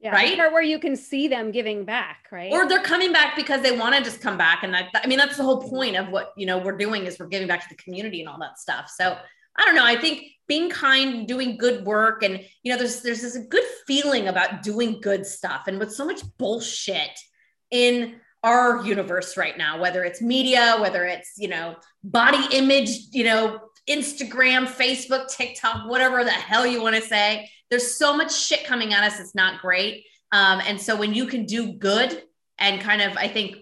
Yeah, 0.00 0.12
Right? 0.12 0.36
part 0.36 0.52
where 0.52 0.62
you 0.62 0.78
can 0.78 0.94
see 0.94 1.26
them 1.26 1.50
giving 1.50 1.84
back, 1.84 2.26
right? 2.30 2.52
Or 2.52 2.68
they're 2.68 2.82
coming 2.82 3.12
back 3.12 3.34
because 3.34 3.62
they 3.62 3.76
want 3.76 3.96
to 3.96 4.02
just 4.02 4.20
come 4.20 4.38
back. 4.38 4.62
And 4.62 4.72
that, 4.72 4.90
I 4.94 5.08
mean, 5.08 5.18
that's 5.18 5.36
the 5.36 5.42
whole 5.42 5.68
point 5.68 5.96
of 5.96 6.08
what, 6.10 6.32
you 6.36 6.46
know, 6.46 6.58
we're 6.58 6.76
doing 6.76 7.06
is 7.06 7.18
we're 7.18 7.26
giving 7.26 7.48
back 7.48 7.62
to 7.62 7.68
the 7.68 7.82
community 7.82 8.20
and 8.20 8.28
all 8.28 8.38
that 8.38 8.60
stuff. 8.60 8.92
So 8.94 9.16
I 9.58 9.64
don't 9.64 9.74
know. 9.74 9.84
I 9.84 9.96
think 9.96 10.22
being 10.46 10.70
kind, 10.70 11.26
doing 11.26 11.58
good 11.58 11.84
work, 11.84 12.22
and 12.22 12.40
you 12.62 12.72
know, 12.72 12.78
there's 12.78 13.02
there's 13.02 13.22
this 13.22 13.36
good 13.48 13.64
feeling 13.86 14.28
about 14.28 14.62
doing 14.62 15.00
good 15.00 15.26
stuff. 15.26 15.64
And 15.66 15.78
with 15.78 15.92
so 15.92 16.06
much 16.06 16.22
bullshit 16.38 17.10
in 17.70 18.20
our 18.42 18.84
universe 18.84 19.36
right 19.36 19.58
now, 19.58 19.80
whether 19.80 20.04
it's 20.04 20.22
media, 20.22 20.76
whether 20.80 21.04
it's 21.04 21.34
you 21.36 21.48
know 21.48 21.76
body 22.02 22.56
image, 22.56 22.90
you 23.12 23.24
know, 23.24 23.60
Instagram, 23.88 24.66
Facebook, 24.66 25.28
TikTok, 25.28 25.88
whatever 25.88 26.24
the 26.24 26.30
hell 26.30 26.66
you 26.66 26.82
want 26.82 26.96
to 26.96 27.02
say, 27.02 27.50
there's 27.70 27.94
so 27.94 28.16
much 28.16 28.34
shit 28.34 28.64
coming 28.64 28.94
at 28.94 29.04
us. 29.04 29.18
It's 29.18 29.34
not 29.34 29.60
great. 29.60 30.04
Um, 30.32 30.60
and 30.66 30.80
so 30.80 30.96
when 30.96 31.14
you 31.14 31.26
can 31.26 31.46
do 31.46 31.72
good 31.72 32.22
and 32.58 32.80
kind 32.80 33.00
of, 33.00 33.16
I 33.16 33.28
think 33.28 33.56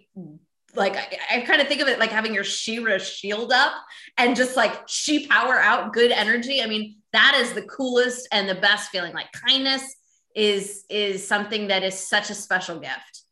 like 0.77 0.97
I, 0.97 1.39
I 1.39 1.41
kind 1.41 1.61
of 1.61 1.69
think 1.69 1.81
of 1.81 1.89
it 1.89 1.99
like 1.99 2.11
having 2.11 2.35
your 2.35 2.45
She-Ra 2.45 2.99
shield 2.99 3.53
up 3.53 3.73
and 4.19 4.37
just 4.37 4.57
like 4.57 4.87
she 4.87 5.27
power 5.27 5.59
out 5.59 5.93
good 5.93 6.11
energy. 6.11 6.63
I 6.63 6.67
mean, 6.67 6.97
that 7.13 7.37
is 7.41 7.53
the 7.53 7.63
coolest 7.63 8.29
and 8.33 8.49
the 8.49 8.55
best 8.55 8.91
feeling. 8.91 9.13
Like 9.15 9.33
kindness 9.33 9.97
is 10.35 10.85
is 10.91 11.27
something 11.27 11.69
that 11.69 11.83
is 11.83 11.99
such 11.99 12.31
a 12.31 12.35
special 12.35 12.79
gift. 12.79 13.23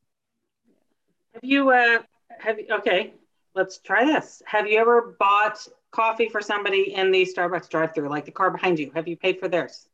Have 1.35 1.45
you, 1.45 1.71
uh, 1.71 1.99
have 2.39 2.59
you, 2.59 2.67
okay, 2.71 3.13
let's 3.55 3.79
try 3.79 4.05
this. 4.05 4.41
Have 4.47 4.67
you 4.67 4.79
ever 4.79 5.17
bought 5.19 5.67
coffee 5.91 6.29
for 6.29 6.41
somebody 6.41 6.95
in 6.95 7.11
the 7.11 7.27
Starbucks 7.27 7.69
drive 7.69 7.95
through, 7.95 8.09
like 8.09 8.25
the 8.25 8.31
car 8.31 8.51
behind 8.51 8.79
you? 8.79 8.93
Have 8.95 9.09
you 9.09 9.17
paid 9.17 9.41
for 9.41 9.49
theirs? 9.49 9.89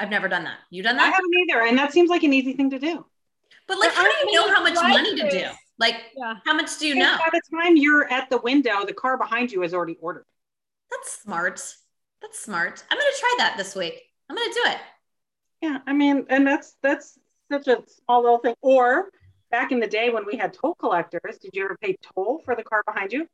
I've 0.00 0.10
never 0.10 0.28
done 0.28 0.44
that. 0.44 0.58
You 0.70 0.82
done 0.82 0.96
that? 0.96 1.02
I 1.02 1.10
haven't 1.10 1.34
either. 1.34 1.62
And 1.62 1.78
that 1.78 1.92
seems 1.92 2.08
like 2.08 2.22
an 2.22 2.32
easy 2.32 2.54
thing 2.54 2.70
to 2.70 2.78
do. 2.78 3.04
But 3.66 3.78
like, 3.78 3.90
There 3.90 3.98
how 3.98 4.02
do 4.02 4.08
aren't 4.08 4.32
you 4.32 4.40
know 4.40 4.54
how 4.54 4.62
much 4.62 4.74
money 4.74 5.14
to 5.16 5.30
do? 5.30 5.46
Drive-thrus. 5.78 5.94
Like, 5.94 5.96
yeah. 6.16 6.34
how 6.44 6.54
much 6.54 6.78
do 6.78 6.86
you 6.86 6.94
Because 6.94 7.18
know? 7.18 7.24
By 7.24 7.30
the 7.38 7.56
time 7.56 7.76
you're 7.76 8.10
at 8.12 8.30
the 8.30 8.38
window, 8.38 8.84
the 8.84 8.92
car 8.92 9.16
behind 9.18 9.52
you 9.52 9.62
has 9.62 9.74
already 9.74 9.96
ordered. 10.00 10.24
That's 10.90 11.20
smart. 11.22 11.62
That's 12.20 12.38
smart. 12.38 12.82
I'm 12.90 12.98
gonna 12.98 13.10
try 13.18 13.34
that 13.38 13.54
this 13.56 13.74
week. 13.76 14.02
I'm 14.28 14.36
gonna 14.36 14.52
do 14.52 14.62
it. 14.66 14.78
Yeah, 15.62 15.78
I 15.86 15.92
mean, 15.92 16.26
and 16.28 16.46
that's 16.46 16.76
that's 16.82 17.18
such 17.50 17.68
a 17.68 17.82
small 18.04 18.22
little 18.22 18.38
thing. 18.38 18.54
Or 18.60 19.10
back 19.50 19.72
in 19.72 19.80
the 19.80 19.86
day 19.86 20.10
when 20.10 20.24
we 20.26 20.36
had 20.36 20.52
toll 20.52 20.74
collectors, 20.74 21.38
did 21.40 21.50
you 21.54 21.64
ever 21.64 21.76
pay 21.80 21.96
toll 22.14 22.40
for 22.44 22.54
the 22.56 22.62
car 22.64 22.82
behind 22.86 23.12
you? 23.12 23.28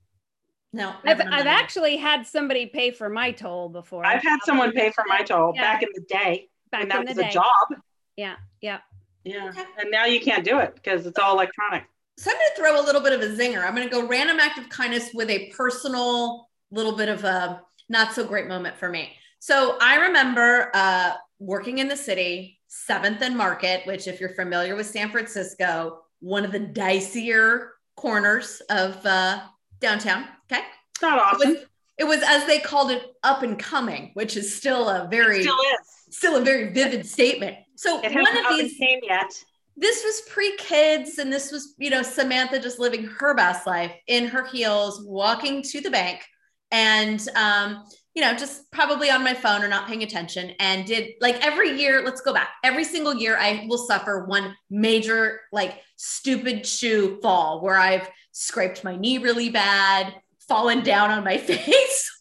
No, 0.72 0.92
I've, 1.04 1.20
I've 1.20 1.46
actually 1.46 1.96
had 1.96 2.26
somebody 2.26 2.66
pay 2.66 2.90
for 2.90 3.08
my 3.08 3.30
toll 3.30 3.68
before. 3.68 4.04
I've 4.04 4.22
had 4.22 4.40
someone 4.42 4.72
pay 4.72 4.90
for 4.90 5.04
my 5.06 5.22
toll 5.22 5.52
Yeah. 5.54 5.62
back 5.62 5.82
in 5.84 5.88
the 5.94 6.00
day 6.02 6.48
back 6.72 6.80
when 6.80 6.88
that 6.88 6.98
in 7.00 7.04
the 7.04 7.10
was 7.10 7.18
day. 7.18 7.28
a 7.28 7.32
job. 7.32 7.68
Yeah, 8.16 8.34
yeah. 8.60 8.78
Yeah, 9.22 9.48
Okay. 9.50 9.64
and 9.78 9.90
now 9.90 10.04
you 10.06 10.20
can't 10.20 10.44
do 10.44 10.58
it 10.58 10.74
because 10.74 11.06
it's 11.06 11.18
all 11.18 11.34
electronic. 11.34 11.84
So 12.16 12.30
I'm 12.30 12.36
going 12.36 12.48
to 12.54 12.60
throw 12.60 12.80
a 12.80 12.84
little 12.84 13.00
bit 13.00 13.12
of 13.12 13.20
a 13.22 13.34
zinger. 13.34 13.64
I'm 13.66 13.74
going 13.74 13.88
to 13.88 13.92
go 13.92 14.06
random 14.06 14.38
act 14.38 14.58
of 14.58 14.68
kindness 14.68 15.10
with 15.14 15.30
a 15.30 15.50
personal 15.56 16.48
little 16.70 16.96
bit 16.96 17.08
of 17.08 17.24
a 17.24 17.60
not 17.88 18.12
so 18.12 18.24
great 18.24 18.46
moment 18.46 18.76
for 18.76 18.88
me. 18.88 19.12
So 19.40 19.76
I 19.80 19.96
remember 19.96 20.70
uh, 20.74 21.12
working 21.38 21.78
in 21.78 21.88
the 21.88 21.96
city, 21.96 22.60
Seventh 22.68 23.20
and 23.22 23.36
Market, 23.36 23.86
which, 23.86 24.06
if 24.06 24.20
you're 24.20 24.34
familiar 24.34 24.74
with 24.76 24.86
San 24.86 25.10
Francisco, 25.10 26.00
one 26.20 26.44
of 26.44 26.52
the 26.52 26.60
dicier 26.60 27.68
corners 27.96 28.62
of 28.70 29.04
uh, 29.04 29.40
downtown. 29.80 30.24
Okay, 30.50 30.62
It's 30.92 31.02
not 31.02 31.18
it 31.18 31.22
awesome. 31.22 31.50
was, 31.50 31.58
it 31.98 32.04
was 32.04 32.22
as 32.24 32.46
they 32.46 32.58
called 32.58 32.90
it, 32.90 33.02
up 33.22 33.42
and 33.42 33.58
coming, 33.58 34.10
which 34.14 34.36
is 34.36 34.54
still 34.56 34.88
a 34.88 35.08
very 35.10 35.40
It 35.40 35.42
still 35.42 35.54
is. 35.54 36.16
still 36.16 36.36
a 36.36 36.40
very 36.44 36.72
vivid 36.72 37.06
statement. 37.06 37.56
So 37.76 38.00
It 38.02 38.12
one 38.14 38.36
of 38.36 38.56
these 38.56 38.76
came 38.78 39.00
yet. 39.02 39.30
This 39.76 40.04
was 40.04 40.22
pre-kids 40.28 41.18
and 41.18 41.32
this 41.32 41.50
was 41.50 41.74
you 41.78 41.90
know 41.90 42.02
samantha 42.02 42.58
just 42.58 42.78
living 42.78 43.04
her 43.04 43.34
best 43.34 43.66
life 43.66 43.92
in 44.06 44.26
her 44.26 44.44
heels 44.44 45.02
walking 45.04 45.62
to 45.62 45.80
the 45.80 45.90
bank 45.90 46.24
and 46.70 47.28
um 47.36 47.84
you 48.14 48.22
know 48.22 48.34
just 48.34 48.70
probably 48.70 49.10
on 49.10 49.24
my 49.24 49.34
phone 49.34 49.62
or 49.62 49.68
not 49.68 49.86
paying 49.86 50.02
attention 50.02 50.52
and 50.60 50.86
did 50.86 51.10
like 51.20 51.44
every 51.44 51.78
year 51.78 52.02
let's 52.04 52.20
go 52.20 52.32
back. 52.32 52.50
Every 52.62 52.84
single 52.84 53.14
year 53.14 53.36
i 53.38 53.66
will 53.68 53.78
suffer 53.78 54.24
one 54.26 54.54
major 54.70 55.40
like 55.52 55.80
stupid 55.96 56.66
shoe 56.66 57.18
fall 57.22 57.60
where 57.62 57.76
i've 57.76 58.08
scraped 58.32 58.84
my 58.84 58.96
knee 58.96 59.18
really 59.18 59.50
bad 59.50 60.14
fallen 60.48 60.82
down 60.82 61.10
on 61.10 61.24
my 61.24 61.38
face 61.50 62.13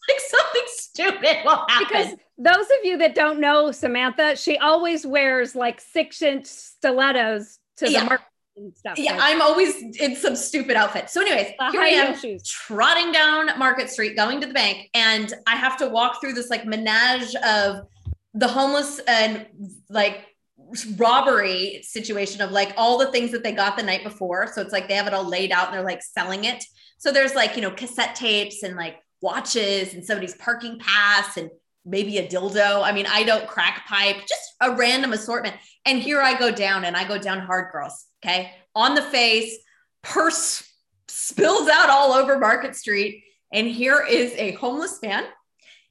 stupid 0.93 1.37
will 1.45 1.65
happen 1.67 1.87
Because 1.87 2.07
those 2.37 2.65
of 2.65 2.83
you 2.83 2.97
that 2.99 3.15
don't 3.15 3.39
know 3.39 3.71
Samantha, 3.71 4.35
she 4.35 4.57
always 4.57 5.05
wears 5.05 5.55
like 5.55 5.79
six 5.81 6.21
inch 6.21 6.45
stilettos 6.45 7.59
to 7.77 7.89
Yeah. 7.91 7.99
the 8.01 8.05
market 8.05 8.25
and 8.55 8.75
stuff. 8.75 8.99
yeah 8.99 9.13
like 9.13 9.21
i'm 9.33 9.41
always 9.41 9.81
in 9.99 10.15
some 10.15 10.35
stupid 10.35 10.75
outfit 10.75 11.09
so 11.09 11.21
anyways 11.21 11.53
the 11.57 11.71
here 11.71 11.81
i 11.81 11.87
am 11.87 12.15
shoes. 12.15 12.43
trotting 12.47 13.11
down 13.11 13.47
Market 13.57 13.89
Street, 13.89 14.15
going 14.15 14.39
to 14.41 14.45
the 14.47 14.53
bank, 14.53 14.89
and 14.93 15.33
I 15.47 15.55
have 15.55 15.75
to 15.77 15.87
walk 15.89 16.21
through 16.21 16.33
this 16.33 16.49
like 16.51 16.63
menage 16.65 17.33
of 17.37 17.87
the 18.35 18.47
homeless 18.47 18.99
and 19.07 19.47
like 19.89 20.25
robbery 20.97 21.81
situation 21.83 22.41
of 22.41 22.51
like 22.51 22.73
all 22.77 22.97
the 22.97 23.11
things 23.11 23.31
that 23.31 23.43
they 23.43 23.51
got 23.51 23.77
the 23.77 23.83
night 23.83 24.03
before. 24.03 24.47
So 24.53 24.61
it's 24.61 24.71
like 24.71 24.87
they 24.87 24.95
have 24.95 25.07
it 25.07 25.13
all 25.13 25.27
laid 25.27 25.51
out 25.51 25.67
and 25.67 25.75
they're 25.75 25.83
like 25.83 26.01
selling 26.03 26.45
it. 26.45 26.63
So 26.97 27.11
there's 27.11 27.35
like, 27.35 27.55
you 27.55 27.61
know, 27.61 27.71
cassette 27.71 28.15
tapes 28.15 28.63
and 28.63 28.75
like 28.75 28.97
watches 29.23 29.93
and 29.93 30.05
somebody's 30.05 30.35
parking 30.35 30.77
pass 30.77 31.37
and 31.37 31.49
maybe 31.85 32.17
a 32.17 32.27
dildo. 32.27 32.83
I 32.83 32.91
mean, 32.91 33.07
I 33.09 33.23
don't 33.23 33.47
crack 33.47 33.87
pipe, 33.87 34.17
just 34.27 34.53
a 34.61 34.75
random 34.75 35.13
assortment. 35.13 35.55
And 35.85 35.99
here 35.99 36.21
I 36.21 36.37
go 36.37 36.51
down 36.51 36.85
and 36.85 36.95
I 36.95 37.07
go 37.07 37.17
down 37.17 37.39
hard 37.39 37.71
girls. 37.71 38.05
Okay. 38.23 38.51
On 38.75 38.93
the 38.93 39.01
face, 39.01 39.57
purse 40.01 40.69
spills 41.07 41.69
out 41.69 41.89
all 41.89 42.11
over 42.11 42.37
Market 42.37 42.75
Street. 42.75 43.23
And 43.51 43.67
here 43.67 44.05
is 44.07 44.33
a 44.33 44.51
homeless 44.53 44.99
man 45.01 45.25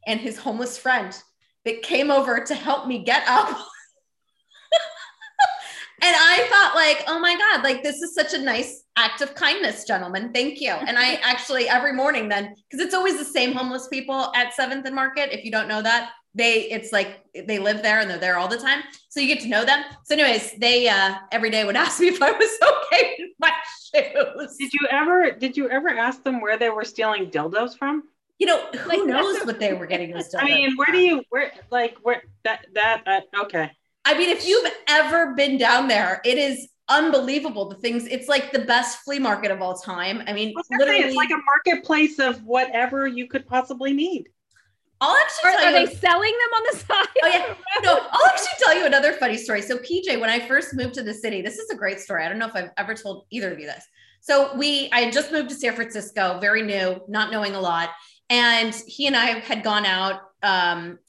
and 0.07 0.21
his 0.21 0.37
homeless 0.37 0.77
friend 0.77 1.17
that 1.65 1.83
came 1.83 2.11
over 2.11 2.45
to 2.45 2.55
help 2.55 2.87
me 2.87 3.03
get 3.05 3.27
up. 3.27 3.57
and 6.01 6.17
I 6.19 6.47
thought, 6.49 6.75
like, 6.75 7.05
oh 7.07 7.21
my 7.21 7.37
God, 7.37 7.63
like 7.63 7.83
this 7.83 8.01
is 8.03 8.15
such 8.15 8.35
a 8.35 8.39
nice 8.39 8.85
act 8.97 9.21
of 9.21 9.35
kindness, 9.35 9.85
gentlemen. 9.85 10.33
Thank 10.33 10.61
you. 10.61 10.71
And 10.71 10.99
I 10.99 11.15
actually 11.23 11.69
every 11.69 11.93
morning 11.93 12.29
then, 12.29 12.55
because 12.71 12.85
it's 12.85 12.95
always 12.95 13.19
the 13.19 13.25
same 13.25 13.53
homeless 13.53 13.89
people 13.89 14.33
at 14.35 14.55
Seventh 14.55 14.87
and 14.87 14.95
Market. 14.95 15.33
If 15.33 15.45
you 15.45 15.51
don't 15.51 15.69
know 15.69 15.83
that, 15.83 16.11
they 16.35 16.63
it's 16.71 16.93
like 16.93 17.21
they 17.47 17.59
live 17.59 17.83
there 17.83 18.01
and 18.01 18.09
they're 18.09 18.19
there 18.19 18.39
all 18.39 18.49
the 18.49 18.57
time. 18.59 18.83
So 19.11 19.21
you 19.21 19.27
get 19.27 19.41
to 19.43 19.49
know 19.49 19.65
them. 19.65 19.85
So, 20.05 20.15
anyways, 20.15 20.55
they 20.59 20.89
uh 20.89 21.17
every 21.31 21.51
day 21.51 21.65
would 21.65 21.77
ask 21.85 22.01
me 22.01 22.09
if 22.09 22.23
I 22.23 22.31
was 22.31 22.59
okay 22.63 23.17
with 23.19 23.31
my 23.39 23.53
shoes. 23.95 24.57
Did 24.59 24.73
you 24.73 24.89
ever 24.91 25.33
did 25.33 25.57
you 25.57 25.69
ever 25.69 25.91
ask 25.91 26.23
them 26.25 26.41
where 26.41 26.57
they 26.59 26.71
were 26.71 26.85
stealing 26.85 27.31
dildos 27.31 27.77
from? 27.77 28.05
You 28.39 28.47
know, 28.47 28.67
who 28.73 28.89
Like, 28.89 29.05
knows 29.05 29.45
what 29.45 29.61
they 29.61 29.73
were 29.75 29.87
getting 29.87 30.11
those 30.13 30.35
I 30.39 30.45
mean, 30.45 30.75
where 30.77 30.91
do 30.91 30.99
you 30.99 31.23
where 31.29 31.53
like 31.71 31.97
where 32.03 32.23
that 32.45 32.67
that 32.75 33.03
uh, 33.07 33.43
okay. 33.45 33.71
I 34.05 34.17
mean, 34.19 34.31
if 34.31 34.47
you've 34.47 34.71
ever 34.89 35.35
been 35.35 35.59
down 35.59 35.89
there, 35.89 36.21
it 36.25 36.39
is 36.39 36.69
unbelievable. 36.89 37.69
The 37.69 37.77
things, 37.77 38.07
it's 38.07 38.29
like 38.29 38.53
the 38.53 38.61
best 38.61 38.99
flea 39.05 39.19
market 39.19 39.51
of 39.51 39.63
all 39.63 39.75
time. 39.77 40.23
I 40.27 40.33
mean, 40.33 40.53
What's 40.55 40.69
that 40.69 40.79
thing? 40.79 40.87
literally, 40.89 41.05
It's 41.09 41.17
like 41.17 41.31
a 41.31 41.39
marketplace 41.45 42.19
of 42.19 42.43
whatever 42.45 43.07
you 43.07 43.29
could 43.29 43.47
possibly 43.47 43.93
need. 43.93 44.29
I'll 45.01 45.17
actually 45.17 45.51
Are, 45.51 45.57
tell 45.59 45.75
are 45.75 45.81
you. 45.81 45.87
they 45.87 45.95
selling 45.95 46.33
them 46.33 46.53
on 46.55 46.63
the 46.71 46.79
side? 46.79 47.07
Oh, 47.25 47.29
yeah. 47.29 47.55
no, 47.83 47.99
I'll 48.11 48.27
actually 48.27 48.59
tell 48.59 48.77
you 48.79 48.87
another 48.87 49.13
funny 49.15 49.37
story. 49.37 49.63
So, 49.63 49.79
PJ, 49.79 50.21
when 50.21 50.31
I 50.31 50.39
first 50.47 50.75
moved 50.75 50.95
to 50.95 51.03
the 51.03 51.15
city, 51.15 51.43
this 51.43 51.59
is 51.59 51.71
a 51.71 51.77
great 51.77 51.99
story. 51.99 52.25
I 52.25 52.29
don't 52.29 52.39
know 52.39 52.47
if 52.47 52.55
I've 52.55 52.71
ever 52.77 52.95
told 52.95 53.27
either 53.31 53.53
of 53.53 53.59
you 53.59 53.67
this. 53.67 53.85
So 54.21 54.55
we, 54.55 54.89
I 54.93 55.01
had 55.01 55.13
just 55.13 55.33
moved 55.33 55.49
to 55.51 55.57
San 55.57 55.75
Francisco, 55.75 56.39
very 56.41 56.63
new, 56.63 57.01
not 57.09 57.33
knowing 57.33 57.57
a 57.57 57.61
lot. 57.61 57.91
And 58.31 58.73
he 58.87 59.09
and 59.09 59.17
I 59.17 59.27
had 59.41 59.65
gone 59.65 59.85
out 59.85 60.21
um, 60.45 61.01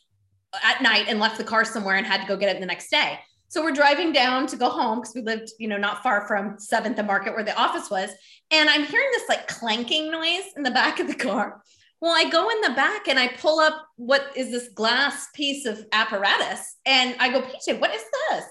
at 0.63 0.81
night 0.81 1.05
and 1.07 1.19
left 1.19 1.37
the 1.37 1.43
car 1.43 1.65
somewhere 1.65 1.95
and 1.95 2.05
had 2.05 2.21
to 2.21 2.27
go 2.27 2.37
get 2.37 2.55
it 2.55 2.59
the 2.59 2.65
next 2.65 2.89
day. 2.89 3.19
So 3.47 3.63
we're 3.63 3.71
driving 3.71 4.11
down 4.11 4.47
to 4.47 4.55
go 4.55 4.69
home 4.69 4.99
because 4.99 5.13
we 5.13 5.21
lived, 5.21 5.51
you 5.59 5.67
know, 5.67 5.77
not 5.77 6.01
far 6.01 6.27
from 6.27 6.57
Seventh 6.57 6.97
and 6.97 7.07
Market 7.07 7.35
where 7.35 7.43
the 7.43 7.55
office 7.55 7.89
was. 7.89 8.09
And 8.49 8.67
I'm 8.67 8.83
hearing 8.83 9.09
this 9.11 9.29
like 9.29 9.47
clanking 9.47 10.11
noise 10.11 10.45
in 10.57 10.63
the 10.63 10.71
back 10.71 10.99
of 10.99 11.07
the 11.07 11.13
car. 11.13 11.61
Well, 12.01 12.13
I 12.13 12.29
go 12.29 12.49
in 12.49 12.61
the 12.61 12.71
back 12.75 13.07
and 13.07 13.19
I 13.19 13.27
pull 13.27 13.59
up 13.59 13.85
what 13.95 14.31
is 14.35 14.49
this 14.51 14.69
glass 14.69 15.27
piece 15.35 15.65
of 15.65 15.85
apparatus. 15.91 16.77
And 16.85 17.15
I 17.19 17.29
go, 17.29 17.41
PJ, 17.41 17.79
what 17.79 17.93
is 17.93 18.03
this? 18.29 18.43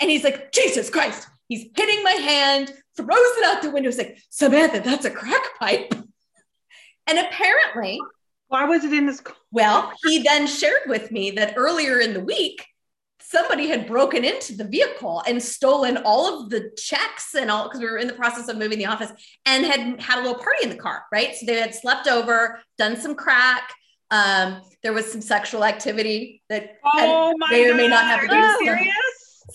And 0.00 0.10
he's 0.10 0.24
like, 0.24 0.52
Jesus 0.52 0.90
Christ. 0.90 1.28
He's 1.48 1.66
hitting 1.76 2.02
my 2.02 2.12
hand, 2.12 2.72
throws 2.96 3.10
it 3.10 3.44
out 3.44 3.62
the 3.62 3.70
window. 3.70 3.90
He's 3.90 3.98
like, 3.98 4.18
Samantha, 4.30 4.80
that's 4.80 5.04
a 5.04 5.10
crack 5.10 5.58
pipe. 5.58 5.94
And 7.08 7.20
apparently, 7.20 8.00
why 8.48 8.64
was 8.64 8.82
it 8.82 8.92
in 8.92 9.06
this 9.06 9.20
car? 9.20 9.36
Well, 9.56 9.90
he 10.04 10.22
then 10.22 10.46
shared 10.46 10.82
with 10.86 11.10
me 11.10 11.30
that 11.30 11.54
earlier 11.56 11.98
in 11.98 12.12
the 12.12 12.20
week, 12.20 12.66
somebody 13.22 13.68
had 13.68 13.86
broken 13.86 14.22
into 14.22 14.54
the 14.54 14.68
vehicle 14.68 15.22
and 15.26 15.42
stolen 15.42 15.96
all 16.04 16.42
of 16.42 16.50
the 16.50 16.72
checks 16.76 17.34
and 17.34 17.50
all 17.50 17.64
because 17.64 17.80
we 17.80 17.86
were 17.86 17.96
in 17.96 18.06
the 18.06 18.12
process 18.12 18.48
of 18.48 18.58
moving 18.58 18.76
the 18.76 18.84
office 18.84 19.10
and 19.46 19.64
had 19.64 19.98
had 19.98 20.18
a 20.18 20.20
little 20.20 20.38
party 20.38 20.58
in 20.64 20.68
the 20.68 20.76
car, 20.76 21.04
right? 21.10 21.34
So 21.34 21.46
they 21.46 21.58
had 21.58 21.74
slept 21.74 22.06
over, 22.06 22.60
done 22.76 22.98
some 22.98 23.14
crack. 23.14 23.72
Um, 24.10 24.60
there 24.82 24.92
was 24.92 25.10
some 25.10 25.22
sexual 25.22 25.64
activity 25.64 26.42
that 26.50 26.74
oh 26.84 27.32
had, 27.48 27.50
may 27.50 27.70
or 27.70 27.74
may 27.76 27.88
not 27.88 28.04
have 28.04 28.18
produced 28.28 28.58
some, 28.62 28.78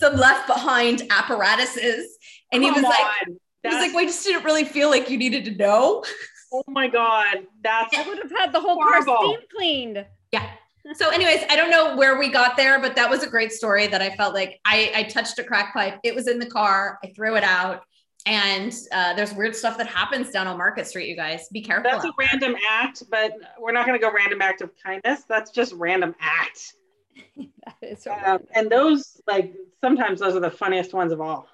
some, 0.00 0.16
left 0.16 0.48
behind 0.48 1.02
apparatuses. 1.10 2.18
And 2.50 2.64
Come 2.64 2.74
he 2.74 2.80
was 2.80 2.84
on. 2.84 2.90
like, 2.90 3.38
he 3.62 3.68
was 3.68 3.76
like, 3.76 3.94
we 3.94 4.06
just 4.06 4.24
didn't 4.24 4.44
really 4.44 4.64
feel 4.64 4.90
like 4.90 5.08
you 5.10 5.16
needed 5.16 5.44
to 5.44 5.54
know. 5.54 6.02
Oh 6.52 6.64
my 6.68 6.88
God. 6.88 7.46
That's 7.62 7.96
I 7.96 8.06
would 8.06 8.18
have 8.18 8.30
had 8.30 8.52
the 8.52 8.60
whole 8.60 8.74
horrible. 8.74 9.16
car 9.16 9.24
steam 9.24 9.40
cleaned. 9.54 10.06
Yeah. 10.32 10.48
So, 10.94 11.10
anyways, 11.10 11.44
I 11.48 11.56
don't 11.56 11.70
know 11.70 11.96
where 11.96 12.18
we 12.18 12.28
got 12.28 12.56
there, 12.56 12.80
but 12.80 12.96
that 12.96 13.08
was 13.08 13.22
a 13.22 13.28
great 13.28 13.52
story 13.52 13.86
that 13.86 14.02
I 14.02 14.10
felt 14.16 14.34
like 14.34 14.60
I, 14.64 14.92
I 14.94 15.02
touched 15.04 15.38
a 15.38 15.44
crack 15.44 15.72
pipe. 15.72 16.00
It 16.02 16.14
was 16.14 16.26
in 16.26 16.40
the 16.40 16.46
car. 16.46 16.98
I 17.04 17.08
threw 17.08 17.36
it 17.36 17.44
out. 17.44 17.84
And 18.26 18.72
uh, 18.92 19.14
there's 19.14 19.32
weird 19.32 19.54
stuff 19.54 19.78
that 19.78 19.86
happens 19.86 20.30
down 20.30 20.46
on 20.46 20.58
Market 20.58 20.86
Street, 20.86 21.08
you 21.08 21.16
guys. 21.16 21.48
Be 21.48 21.60
careful. 21.60 21.90
That's 21.90 22.04
a 22.04 22.12
random 22.18 22.54
act, 22.68 23.04
but 23.10 23.32
we're 23.58 23.72
not 23.72 23.86
going 23.86 23.98
to 23.98 24.04
go 24.04 24.12
random 24.12 24.42
act 24.42 24.60
of 24.60 24.70
kindness. 24.82 25.22
That's 25.28 25.50
just 25.50 25.72
random 25.74 26.14
act. 26.20 26.74
that 27.36 27.76
is 27.82 28.02
so 28.02 28.16
um, 28.24 28.40
and 28.54 28.70
those, 28.70 29.20
like, 29.26 29.54
sometimes 29.80 30.20
those 30.20 30.34
are 30.34 30.40
the 30.40 30.50
funniest 30.50 30.94
ones 30.94 31.12
of 31.12 31.20
all. 31.20 31.48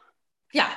Yeah. 0.52 0.72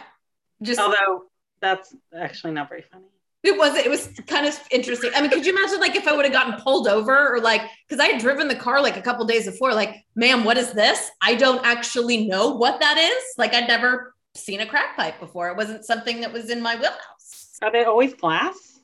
Just 0.62 0.80
although 0.80 1.26
that's 1.62 1.96
actually 2.18 2.54
not 2.54 2.70
very 2.70 2.84
funny. 2.84 3.06
It 3.44 3.58
was 3.58 3.76
it 3.76 3.90
was 3.90 4.08
kind 4.28 4.46
of 4.46 4.60
interesting. 4.70 5.12
I 5.16 5.22
mean, 5.22 5.32
could 5.32 5.46
you 5.46 5.58
imagine 5.58 5.80
like 5.80 5.96
if 5.96 6.08
I 6.08 6.16
would 6.16 6.26
have 6.26 6.34
gotten 6.34 6.62
pulled 6.62 6.88
over 6.88 7.36
or 7.36 7.40
like 7.40 7.62
because 7.88 8.00
I 8.00 8.12
had 8.12 8.22
driven 8.22 8.48
the 8.48 8.56
car 8.56 8.82
like 8.82 8.98
a 8.98 9.02
couple 9.02 9.26
days 9.26 9.46
before, 9.46 9.74
like, 9.74 10.06
ma'am, 10.16 10.44
what 10.44 10.58
is 10.58 10.74
this? 10.74 11.10
I 11.22 11.34
don't 11.36 11.66
actually 11.66 12.28
know 12.28 12.52
what 12.52 12.80
that 12.80 12.98
is. 12.98 13.24
Like 13.38 13.54
I'd 13.54 13.68
never 13.68 14.14
seen 14.36 14.62
a 14.62 14.66
crack 14.66 14.96
pipe 14.96 15.20
before. 15.20 15.50
It 15.50 15.58
wasn't 15.58 15.86
something 15.86 16.22
that 16.22 16.32
was 16.32 16.52
in 16.52 16.62
my 16.62 16.76
wheelhouse. 16.76 17.58
Are 17.64 17.72
they 17.72 17.84
always 17.84 18.14
glass? 18.14 18.80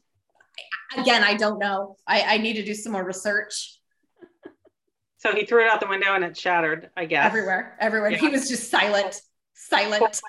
Again, 0.98 1.24
I 1.24 1.36
don't 1.36 1.60
know. 1.60 1.98
I, 2.08 2.22
I 2.22 2.38
need 2.38 2.54
to 2.54 2.64
do 2.64 2.74
some 2.74 2.94
more 2.94 3.04
research. 3.04 3.78
So 5.18 5.34
he 5.34 5.46
threw 5.46 5.66
it 5.66 5.70
out 5.70 5.82
the 5.82 5.88
window 5.88 6.14
and 6.14 6.24
it 6.24 6.38
shattered, 6.38 6.90
I 6.96 7.06
guess. 7.06 7.26
Everywhere, 7.26 7.76
everywhere. 7.80 8.12
Yeah. 8.12 8.20
He 8.20 8.30
was 8.30 8.48
just 8.48 8.70
silent, 8.70 9.22
silent. 9.54 10.22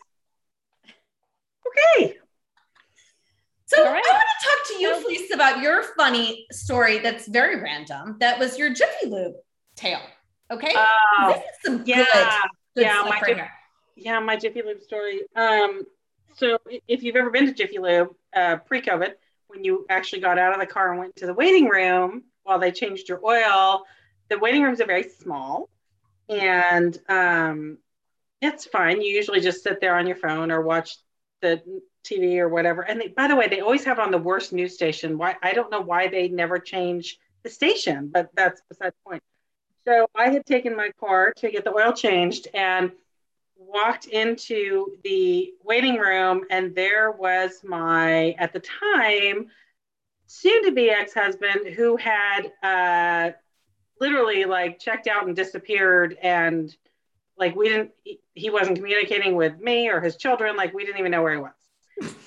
Okay. 1.96 2.16
So 3.68 3.84
right. 3.84 4.02
I 4.02 4.12
want 4.12 4.26
to 4.40 4.48
talk 4.48 4.66
to 4.68 4.82
you, 4.82 5.02
Fleece, 5.02 5.34
about 5.34 5.60
your 5.60 5.82
funny 5.94 6.46
story 6.50 7.00
that's 7.00 7.28
very 7.28 7.60
random. 7.60 8.16
That 8.18 8.38
was 8.38 8.58
your 8.58 8.72
Jiffy 8.72 9.08
Lube 9.08 9.34
tale. 9.76 10.00
Okay. 10.50 10.72
Oh, 10.74 11.34
this 11.34 11.42
is 11.42 11.44
some 11.66 11.82
yeah, 11.84 11.96
good, 11.96 12.28
good 12.76 12.86
yeah, 12.86 13.02
my 13.02 13.10
right 13.10 13.26
Jiffy, 13.26 13.42
yeah, 13.96 14.20
my 14.20 14.36
Jiffy 14.36 14.62
Lube 14.62 14.80
story. 14.80 15.20
Um, 15.36 15.82
so 16.34 16.58
if 16.88 17.02
you've 17.02 17.16
ever 17.16 17.28
been 17.28 17.44
to 17.44 17.52
Jiffy 17.52 17.78
Lube 17.78 18.14
uh, 18.34 18.56
pre-COVID, 18.56 19.12
when 19.48 19.64
you 19.64 19.84
actually 19.90 20.22
got 20.22 20.38
out 20.38 20.54
of 20.54 20.60
the 20.60 20.66
car 20.66 20.90
and 20.90 20.98
went 20.98 21.16
to 21.16 21.26
the 21.26 21.34
waiting 21.34 21.68
room 21.68 22.22
while 22.44 22.58
they 22.58 22.72
changed 22.72 23.10
your 23.10 23.20
oil, 23.22 23.84
the 24.30 24.38
waiting 24.38 24.62
rooms 24.62 24.80
are 24.80 24.86
very 24.86 25.10
small, 25.10 25.68
and 26.30 26.96
um, 27.10 27.76
it's 28.40 28.64
fine. 28.64 29.02
You 29.02 29.10
usually 29.10 29.40
just 29.40 29.62
sit 29.62 29.78
there 29.82 29.94
on 29.94 30.06
your 30.06 30.16
phone 30.16 30.50
or 30.50 30.62
watch 30.62 30.96
the 31.42 31.62
TV 32.08 32.38
or 32.38 32.48
whatever. 32.48 32.82
And 32.82 33.00
they, 33.00 33.08
by 33.08 33.28
the 33.28 33.36
way, 33.36 33.48
they 33.48 33.60
always 33.60 33.84
have 33.84 33.98
on 33.98 34.10
the 34.10 34.18
worst 34.18 34.52
news 34.52 34.74
station. 34.74 35.18
Why 35.18 35.36
I 35.42 35.52
don't 35.52 35.70
know 35.70 35.80
why 35.80 36.08
they 36.08 36.28
never 36.28 36.58
change 36.58 37.18
the 37.42 37.50
station, 37.50 38.10
but 38.12 38.30
that's 38.34 38.62
beside 38.68 38.92
the 38.92 39.10
point. 39.10 39.22
So 39.86 40.06
I 40.14 40.30
had 40.30 40.44
taken 40.44 40.76
my 40.76 40.90
car 41.00 41.32
to 41.38 41.50
get 41.50 41.64
the 41.64 41.74
oil 41.74 41.92
changed 41.92 42.48
and 42.52 42.92
walked 43.56 44.06
into 44.06 44.96
the 45.02 45.52
waiting 45.64 45.96
room, 45.96 46.44
and 46.50 46.74
there 46.74 47.10
was 47.10 47.60
my 47.64 48.32
at 48.32 48.52
the 48.52 48.60
time 48.60 49.48
soon 50.26 50.64
to 50.64 50.72
be 50.72 50.90
ex 50.90 51.14
husband 51.14 51.74
who 51.74 51.96
had 51.96 52.52
uh, 52.62 53.30
literally 54.00 54.44
like 54.44 54.78
checked 54.78 55.06
out 55.06 55.26
and 55.26 55.34
disappeared 55.34 56.16
and 56.22 56.74
like 57.38 57.56
we 57.56 57.68
didn't 57.68 57.90
he 58.34 58.50
wasn't 58.50 58.76
communicating 58.76 59.34
with 59.34 59.58
me 59.58 59.88
or 59.88 60.00
his 60.00 60.16
children 60.16 60.56
like 60.56 60.74
we 60.74 60.84
didn't 60.84 60.98
even 60.98 61.10
know 61.10 61.22
where 61.22 61.34
he 61.34 61.40
was 61.40 61.52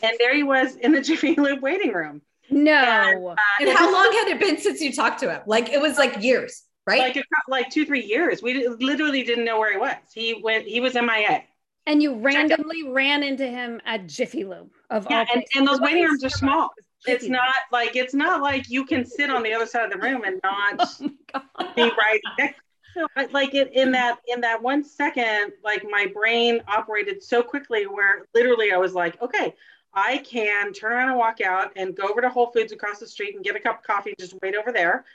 and 0.03 0.13
there 0.19 0.35
he 0.35 0.43
was 0.43 0.75
in 0.77 0.91
the 0.91 1.01
Jiffy 1.01 1.35
Lube 1.37 1.61
waiting 1.61 1.93
room. 1.93 2.21
No. 2.49 2.73
And, 2.73 3.25
uh, 3.27 3.35
and 3.61 3.69
how 3.77 3.91
long 3.91 4.11
had 4.13 4.27
it 4.27 4.39
been 4.39 4.57
since 4.57 4.81
you 4.81 4.91
talked 4.91 5.19
to 5.21 5.31
him? 5.31 5.41
Like 5.45 5.69
it 5.69 5.81
was 5.81 5.97
like 5.97 6.21
years, 6.21 6.63
right? 6.85 6.99
Like 6.99 7.17
a, 7.17 7.23
like 7.47 7.69
two, 7.69 7.85
three 7.85 8.03
years. 8.03 8.41
We 8.41 8.67
literally 8.67 9.23
didn't 9.23 9.45
know 9.45 9.59
where 9.59 9.71
he 9.71 9.77
was. 9.77 9.95
He 10.13 10.41
went. 10.43 10.67
He 10.67 10.79
was 10.79 10.93
MIA. 10.95 11.43
And 11.87 12.03
you 12.03 12.15
randomly 12.19 12.83
ran 12.89 13.23
into 13.23 13.47
him 13.47 13.81
at 13.85 14.07
Jiffy 14.07 14.43
Lube 14.43 14.69
of 14.89 15.07
yeah, 15.09 15.19
all. 15.19 15.25
And, 15.33 15.43
and 15.55 15.67
those 15.67 15.79
waiting 15.79 16.03
rooms 16.03 16.23
are 16.23 16.29
small. 16.29 16.69
It's 17.07 17.27
not 17.27 17.55
like 17.71 17.95
it's 17.95 18.13
not 18.13 18.41
like 18.41 18.69
you 18.69 18.85
can 18.85 19.05
sit 19.05 19.31
on 19.31 19.41
the 19.41 19.53
other 19.53 19.65
side 19.65 19.85
of 19.85 19.91
the 19.91 19.97
room 19.97 20.23
and 20.23 20.39
not 20.43 20.87
oh 21.33 21.73
be 21.75 21.81
right 21.81 22.21
next 22.37 22.61
so 22.93 23.07
like 23.31 23.53
it 23.53 23.71
in 23.73 23.91
that 23.91 24.19
in 24.27 24.41
that 24.41 24.61
one 24.61 24.83
second 24.83 25.51
like 25.63 25.85
my 25.89 26.07
brain 26.13 26.61
operated 26.67 27.21
so 27.21 27.41
quickly 27.41 27.85
where 27.85 28.25
literally 28.33 28.71
i 28.71 28.77
was 28.77 28.93
like 28.93 29.21
okay 29.21 29.53
i 29.93 30.17
can 30.19 30.73
turn 30.73 30.93
around 30.93 31.09
and 31.09 31.17
walk 31.17 31.41
out 31.41 31.71
and 31.75 31.95
go 31.95 32.07
over 32.07 32.21
to 32.21 32.29
whole 32.29 32.51
foods 32.51 32.71
across 32.71 32.99
the 32.99 33.07
street 33.07 33.35
and 33.35 33.43
get 33.43 33.55
a 33.55 33.59
cup 33.59 33.79
of 33.79 33.83
coffee 33.83 34.11
and 34.11 34.19
just 34.19 34.35
wait 34.41 34.55
over 34.55 34.71
there. 34.71 35.05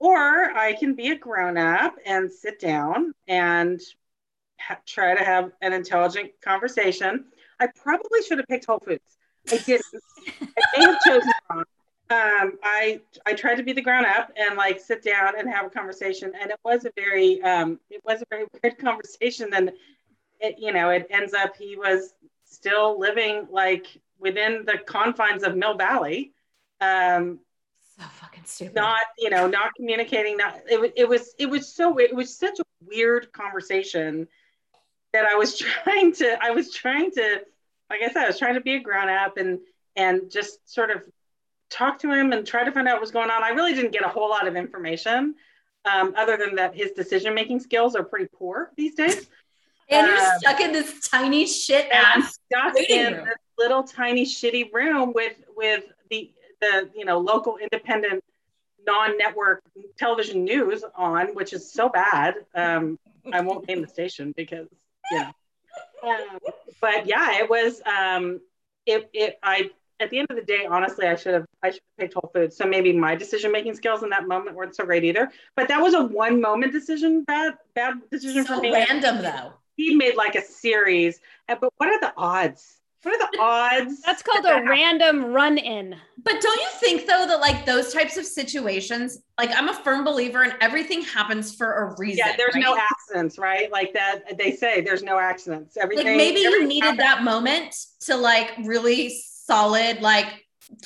Or 0.00 0.50
i 0.56 0.74
can 0.74 0.94
be 0.94 1.08
a 1.08 1.16
grown-up 1.16 1.96
and 2.06 2.30
sit 2.30 2.60
down 2.60 3.12
and 3.26 3.80
ha- 4.60 4.78
try 4.86 5.14
to 5.14 5.24
have 5.24 5.52
an 5.60 5.72
intelligent 5.72 6.32
conversation. 6.42 7.24
I 7.58 7.68
probably 7.82 8.22
should 8.22 8.38
have 8.38 8.46
picked 8.46 8.66
whole 8.66 8.78
foods. 8.78 9.16
I 9.50 9.56
didn't. 9.58 9.84
I 10.40 10.78
may 10.78 10.84
have 10.84 11.00
chosen 11.00 11.32
wrong 11.50 11.64
um, 12.10 12.58
I 12.62 13.00
I 13.26 13.34
tried 13.34 13.56
to 13.56 13.62
be 13.62 13.72
the 13.72 13.82
grown 13.82 14.06
up 14.06 14.32
and 14.36 14.56
like 14.56 14.80
sit 14.80 15.02
down 15.02 15.38
and 15.38 15.48
have 15.48 15.66
a 15.66 15.70
conversation, 15.70 16.32
and 16.40 16.50
it 16.50 16.58
was 16.64 16.86
a 16.86 16.92
very 16.96 17.42
um, 17.42 17.78
it 17.90 18.00
was 18.04 18.22
a 18.22 18.24
very 18.30 18.46
weird 18.62 18.78
conversation. 18.78 19.50
And 19.52 19.72
it 20.40 20.56
you 20.58 20.72
know 20.72 20.88
it 20.90 21.06
ends 21.10 21.34
up 21.34 21.56
he 21.56 21.76
was 21.76 22.14
still 22.44 22.98
living 22.98 23.46
like 23.50 23.86
within 24.18 24.64
the 24.64 24.78
confines 24.78 25.42
of 25.42 25.54
Mill 25.54 25.76
Valley. 25.76 26.32
Um, 26.80 27.40
so 27.98 28.06
fucking 28.06 28.44
stupid. 28.46 28.74
Not 28.74 29.02
you 29.18 29.28
know 29.28 29.46
not 29.46 29.74
communicating. 29.74 30.38
Not 30.38 30.60
it, 30.66 30.94
it 30.96 31.08
was 31.08 31.34
it 31.38 31.50
was 31.50 31.74
so 31.74 31.98
it 31.98 32.14
was 32.14 32.34
such 32.34 32.58
a 32.58 32.64
weird 32.86 33.32
conversation 33.32 34.28
that 35.12 35.26
I 35.26 35.34
was 35.34 35.58
trying 35.84 36.14
to 36.14 36.38
I 36.42 36.52
was 36.52 36.72
trying 36.72 37.10
to 37.12 37.42
like 37.90 38.00
I 38.02 38.08
said 38.08 38.24
I 38.24 38.28
was 38.28 38.38
trying 38.38 38.54
to 38.54 38.62
be 38.62 38.76
a 38.76 38.80
grown 38.80 39.10
up 39.10 39.36
and 39.36 39.58
and 39.94 40.30
just 40.30 40.72
sort 40.72 40.90
of 40.90 41.02
talk 41.70 41.98
to 42.00 42.12
him 42.12 42.32
and 42.32 42.46
try 42.46 42.64
to 42.64 42.72
find 42.72 42.88
out 42.88 43.00
what's 43.00 43.10
going 43.10 43.30
on. 43.30 43.42
I 43.42 43.50
really 43.50 43.74
didn't 43.74 43.92
get 43.92 44.04
a 44.04 44.08
whole 44.08 44.28
lot 44.28 44.46
of 44.46 44.56
information, 44.56 45.34
um, 45.84 46.14
other 46.16 46.36
than 46.36 46.54
that 46.56 46.74
his 46.74 46.92
decision 46.92 47.34
making 47.34 47.60
skills 47.60 47.94
are 47.94 48.04
pretty 48.04 48.28
poor 48.32 48.70
these 48.76 48.94
days. 48.94 49.28
And 49.90 50.06
you're 50.06 50.18
um, 50.18 50.38
stuck 50.38 50.60
in 50.60 50.72
this 50.72 51.08
tiny 51.08 51.46
shit 51.46 51.88
ass 51.90 52.38
stuck 52.50 52.76
in 52.76 53.14
room. 53.14 53.24
this 53.24 53.36
little 53.58 53.82
tiny 53.82 54.24
shitty 54.24 54.72
room 54.72 55.12
with 55.14 55.36
with 55.56 55.84
the 56.10 56.30
the 56.60 56.90
you 56.94 57.04
know 57.04 57.18
local 57.18 57.56
independent 57.56 58.22
non-network 58.86 59.62
television 59.98 60.44
news 60.44 60.84
on, 60.94 61.28
which 61.34 61.52
is 61.52 61.70
so 61.72 61.88
bad. 61.88 62.34
Um, 62.54 62.98
I 63.32 63.40
won't 63.40 63.68
name 63.68 63.82
the 63.82 63.88
station 63.88 64.32
because 64.36 64.68
yeah. 65.10 65.30
Um, 66.02 66.38
but 66.80 67.06
yeah, 67.06 67.38
it 67.38 67.48
was. 67.48 67.80
Um, 67.86 68.40
it 68.86 69.10
it 69.12 69.38
I 69.42 69.70
at 70.00 70.10
the 70.10 70.18
end 70.18 70.28
of 70.30 70.36
the 70.36 70.42
day, 70.42 70.66
honestly, 70.68 71.06
I 71.06 71.16
should 71.16 71.34
have 71.34 71.46
I 71.62 71.70
should 71.70 71.80
have 71.98 71.98
picked 71.98 72.14
Whole 72.14 72.30
Foods. 72.34 72.56
So 72.56 72.66
maybe 72.66 72.92
my 72.92 73.14
decision 73.14 73.52
making 73.52 73.74
skills 73.74 74.02
in 74.02 74.10
that 74.10 74.28
moment 74.28 74.56
weren't 74.56 74.76
so 74.76 74.84
great 74.84 75.04
either. 75.04 75.30
But 75.56 75.68
that 75.68 75.80
was 75.80 75.94
a 75.94 76.04
one 76.04 76.40
moment 76.40 76.72
decision, 76.72 77.24
bad 77.24 77.54
bad 77.74 77.94
decision 78.10 78.44
so 78.44 78.56
for 78.56 78.60
me. 78.60 78.72
Random 78.72 79.22
though. 79.22 79.52
He 79.76 79.94
made 79.94 80.16
like 80.16 80.34
a 80.34 80.42
series. 80.42 81.20
But 81.46 81.72
what 81.76 81.88
are 81.88 82.00
the 82.00 82.12
odds? 82.16 82.78
What 83.02 83.14
are 83.14 83.30
the 83.30 83.38
odds? 83.40 84.02
That's 84.02 84.22
called 84.22 84.44
that 84.44 84.62
a 84.64 84.68
random 84.68 85.26
run 85.26 85.56
in. 85.58 85.96
But 86.22 86.40
don't 86.40 86.60
you 86.60 86.68
think 86.74 87.06
though 87.06 87.26
that 87.26 87.40
like 87.40 87.64
those 87.64 87.92
types 87.92 88.16
of 88.16 88.26
situations, 88.26 89.22
like 89.38 89.50
I'm 89.56 89.68
a 89.68 89.74
firm 89.74 90.04
believer 90.04 90.44
in 90.44 90.52
everything 90.60 91.02
happens 91.02 91.54
for 91.54 91.72
a 91.72 91.96
reason. 91.98 92.24
Yeah, 92.26 92.36
there's 92.36 92.54
right? 92.54 92.62
no 92.62 92.76
accidents, 92.76 93.38
right? 93.38 93.70
Like 93.70 93.92
that 93.94 94.36
they 94.36 94.52
say 94.52 94.80
there's 94.80 95.02
no 95.02 95.18
accidents. 95.18 95.76
Everything 95.76 96.06
like 96.06 96.16
maybe 96.16 96.40
you 96.40 96.66
needed 96.66 96.84
happens. 96.84 96.98
that 96.98 97.22
moment 97.22 97.74
to 98.00 98.16
like 98.16 98.52
really 98.64 99.10
solid 99.48 100.00
like 100.02 100.28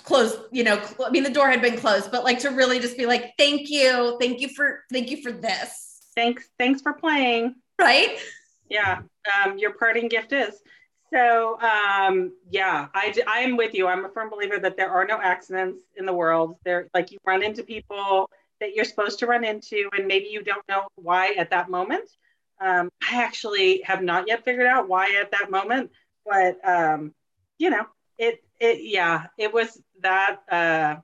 close 0.04 0.32
you 0.52 0.62
know 0.62 0.76
cl- 0.80 1.08
i 1.08 1.10
mean 1.10 1.24
the 1.24 1.30
door 1.38 1.48
had 1.50 1.60
been 1.60 1.76
closed 1.76 2.10
but 2.12 2.22
like 2.24 2.38
to 2.38 2.50
really 2.50 2.78
just 2.78 2.96
be 2.96 3.06
like 3.06 3.32
thank 3.36 3.68
you 3.68 4.16
thank 4.20 4.40
you 4.40 4.48
for 4.48 4.66
thank 4.92 5.10
you 5.10 5.20
for 5.22 5.32
this 5.32 6.00
Thanks, 6.14 6.48
thanks 6.58 6.82
for 6.82 6.92
playing. 6.92 7.54
right 7.80 8.18
Yeah, 8.68 9.00
um, 9.34 9.58
your 9.58 9.72
parting 9.74 10.08
gift 10.08 10.32
is. 10.32 10.54
So 11.12 11.58
um, 11.60 12.32
yeah, 12.50 12.88
I 12.94 13.14
I 13.26 13.40
am 13.40 13.56
with 13.56 13.74
you. 13.74 13.86
I'm 13.86 14.04
a 14.04 14.08
firm 14.10 14.30
believer 14.30 14.58
that 14.58 14.76
there 14.76 14.90
are 14.90 15.06
no 15.06 15.18
accidents 15.20 15.82
in 15.96 16.06
the 16.06 16.12
world. 16.12 16.56
There, 16.64 16.88
like 16.94 17.12
you 17.12 17.18
run 17.26 17.42
into 17.42 17.62
people 17.64 18.30
that 18.60 18.74
you're 18.74 18.84
supposed 18.86 19.18
to 19.20 19.26
run 19.26 19.44
into, 19.44 19.90
and 19.96 20.06
maybe 20.06 20.28
you 20.30 20.42
don't 20.42 20.66
know 20.68 20.82
why 20.96 21.32
at 21.32 21.50
that 21.50 21.68
moment. 21.68 22.08
Um, 22.60 22.90
I 23.10 23.22
actually 23.22 23.82
have 23.84 24.02
not 24.02 24.28
yet 24.28 24.44
figured 24.44 24.66
out 24.66 24.88
why 24.88 25.18
at 25.20 25.32
that 25.32 25.50
moment, 25.50 25.90
but 26.24 26.56
um, 26.66 27.12
you 27.58 27.70
know, 27.70 27.84
it 28.18 28.42
it 28.62 28.80
yeah, 28.82 29.26
it 29.38 29.52
was 29.52 29.80
that 30.02 30.38
uh, 30.50 30.96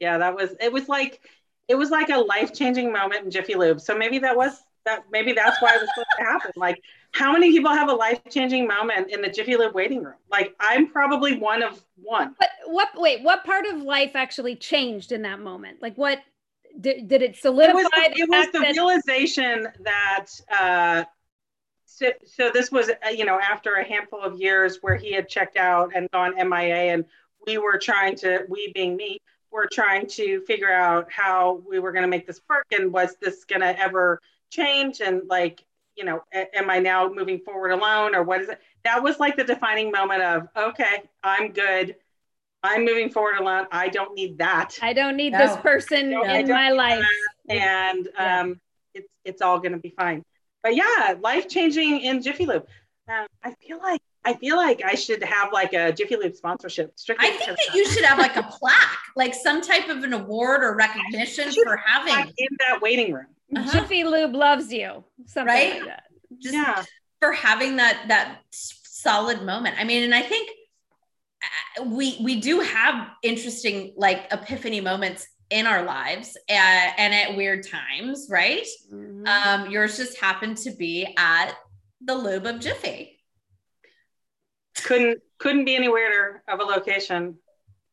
yeah, 0.00 0.18
that 0.18 0.34
was 0.36 0.50
it 0.60 0.72
was 0.72 0.88
like 0.88 1.20
it 1.68 1.76
was 1.76 1.90
like 1.90 2.10
a 2.10 2.18
life 2.18 2.54
changing 2.54 2.92
moment 2.92 3.24
in 3.24 3.30
Jiffy 3.30 3.54
Lube. 3.56 3.80
So 3.80 3.96
maybe 3.96 4.20
that 4.20 4.36
was 4.36 4.52
that 4.84 5.04
maybe 5.10 5.32
that's 5.32 5.60
why 5.62 5.74
it 5.76 5.80
was 5.80 5.90
supposed 5.90 6.08
to 6.18 6.24
happen. 6.24 6.52
Like 6.56 6.82
how 7.12 7.32
many 7.32 7.50
people 7.52 7.72
have 7.72 7.88
a 7.88 7.94
life 7.94 8.20
changing 8.30 8.66
moment 8.68 9.10
in 9.10 9.22
the 9.22 9.28
Jiffy 9.30 9.56
Lube 9.56 9.74
waiting 9.74 10.02
room? 10.04 10.16
Like 10.30 10.54
I'm 10.60 10.90
probably 10.92 11.38
one 11.38 11.62
of 11.62 11.82
one. 11.96 12.36
But 12.38 12.48
what? 12.66 12.88
Wait, 12.96 13.22
what 13.22 13.44
part 13.44 13.66
of 13.66 13.82
life 13.82 14.14
actually 14.14 14.56
changed 14.56 15.12
in 15.12 15.22
that 15.22 15.40
moment? 15.40 15.80
Like, 15.80 15.96
what 15.96 16.20
did, 16.78 17.08
did 17.08 17.22
it 17.22 17.36
It 17.36 17.40
solidify? 17.40 17.72
was 17.72 17.90
the, 17.90 18.12
it 18.14 18.28
was 18.28 18.46
the 18.52 18.60
realization 18.60 19.68
that 19.80 20.26
uh, 20.50 21.04
so, 21.86 22.10
so 22.24 22.50
this 22.52 22.70
was 22.70 22.90
uh, 22.90 23.08
you 23.10 23.24
know 23.24 23.38
after 23.40 23.74
a 23.74 23.84
handful 23.84 24.20
of 24.20 24.38
years 24.40 24.78
where 24.82 24.96
he 24.96 25.12
had 25.12 25.28
checked 25.28 25.56
out 25.56 25.92
and 25.94 26.10
gone 26.10 26.34
MIA 26.36 26.92
and 26.94 27.04
we 27.46 27.58
were 27.58 27.78
trying 27.78 28.16
to 28.16 28.40
we 28.48 28.72
being 28.74 28.96
me 28.96 29.18
were 29.52 29.68
trying 29.72 30.06
to 30.08 30.40
figure 30.42 30.70
out 30.70 31.10
how 31.10 31.62
we 31.68 31.78
were 31.78 31.92
going 31.92 32.02
to 32.02 32.08
make 32.08 32.26
this 32.26 32.40
work 32.50 32.66
and 32.72 32.92
was 32.92 33.16
this 33.22 33.44
going 33.44 33.60
to 33.62 33.78
ever 33.80 34.20
change 34.50 35.00
and 35.00 35.22
like 35.28 35.64
you 35.96 36.04
know 36.04 36.20
a- 36.34 36.54
am 36.58 36.68
I 36.68 36.80
now 36.80 37.08
moving 37.08 37.38
forward 37.38 37.70
alone 37.70 38.14
or 38.14 38.22
what 38.24 38.40
is 38.42 38.48
it 38.48 38.60
that 38.84 39.02
was 39.02 39.18
like 39.20 39.36
the 39.36 39.44
defining 39.44 39.90
moment 39.92 40.22
of 40.22 40.48
okay 40.56 41.02
I'm 41.22 41.52
good 41.52 41.96
I'm 42.62 42.84
moving 42.84 43.10
forward 43.10 43.36
alone 43.38 43.66
I 43.70 43.88
don't 43.88 44.14
need 44.14 44.38
that 44.38 44.72
I 44.82 44.92
don't 44.92 45.16
need 45.16 45.32
No. 45.32 45.38
this 45.38 45.56
person 45.58 46.10
No, 46.10 46.22
in 46.24 46.48
my 46.48 46.68
need 46.70 46.74
life. 46.74 47.04
and 47.48 48.08
Yeah. 48.18 48.40
um, 48.40 48.60
it's 48.92 49.08
it's 49.24 49.42
all 49.42 49.58
going 49.58 49.72
to 49.72 49.78
be 49.78 49.90
fine. 49.90 50.24
But 50.66 50.74
yeah, 50.74 51.14
life 51.20 51.48
changing 51.48 52.00
in 52.00 52.20
Jiffy 52.20 52.44
Lube. 52.44 52.66
Um, 53.08 53.28
I 53.44 53.52
feel 53.64 53.78
like 53.78 54.00
I 54.24 54.34
feel 54.34 54.56
like 54.56 54.82
I 54.84 54.96
should 54.96 55.22
have 55.22 55.52
like 55.52 55.72
a 55.74 55.92
Jiffy 55.92 56.16
Lube 56.16 56.34
sponsorship. 56.34 56.90
Strictly 56.96 57.28
i 57.28 57.30
think 57.30 57.56
that 57.56 57.72
you 57.72 57.88
should 57.88 58.04
have 58.04 58.18
like 58.18 58.34
a 58.34 58.42
plaque 58.42 58.98
like 59.14 59.32
some 59.32 59.62
type 59.62 59.88
of 59.88 60.02
an 60.02 60.12
award 60.12 60.64
or 60.64 60.74
recognition 60.74 61.52
for 61.52 61.76
having 61.76 62.34
in 62.36 62.48
that 62.58 62.80
waiting 62.82 63.12
room. 63.12 63.26
Uh-huh. 63.56 63.70
Jiffy 63.80 64.02
Lube 64.02 64.34
loves 64.34 64.72
you. 64.72 65.04
Something 65.26 65.54
Right? 65.54 65.74
like 65.74 65.84
that. 65.84 66.02
just 66.42 66.52
yeah, 66.56 66.82
for 67.20 67.30
having 67.30 67.76
that 67.76 68.06
that 68.08 68.40
solid 68.50 69.42
moment. 69.42 69.76
I 69.78 69.84
mean, 69.84 70.02
and 70.02 70.12
I 70.12 70.22
think 70.22 70.50
uh, 71.78 71.84
we 71.84 72.18
we 72.24 72.40
do 72.40 72.58
have 72.58 73.08
interesting 73.22 73.92
like 73.96 74.26
epiphany 74.32 74.80
moments 74.80 75.28
in 75.50 75.66
our 75.66 75.84
lives 75.84 76.36
uh, 76.48 76.52
and 76.52 77.14
at 77.14 77.36
weird 77.36 77.66
times, 77.66 78.26
right? 78.30 78.66
Mhm. 78.92 79.26
Um, 79.28 79.70
yours 79.70 79.96
just 79.96 80.18
happened 80.20 80.56
to 80.58 80.70
be 80.72 81.14
at 81.16 81.52
the 82.00 82.14
lube 82.14 82.46
of 82.46 82.60
Jiffy. 82.60 83.12
couldn't 84.84 85.18
couldn't 85.38 85.64
be 85.64 85.74
any 85.76 85.88
weirder 85.88 86.42
of 86.48 86.60
a 86.60 86.62
location. 86.64 87.38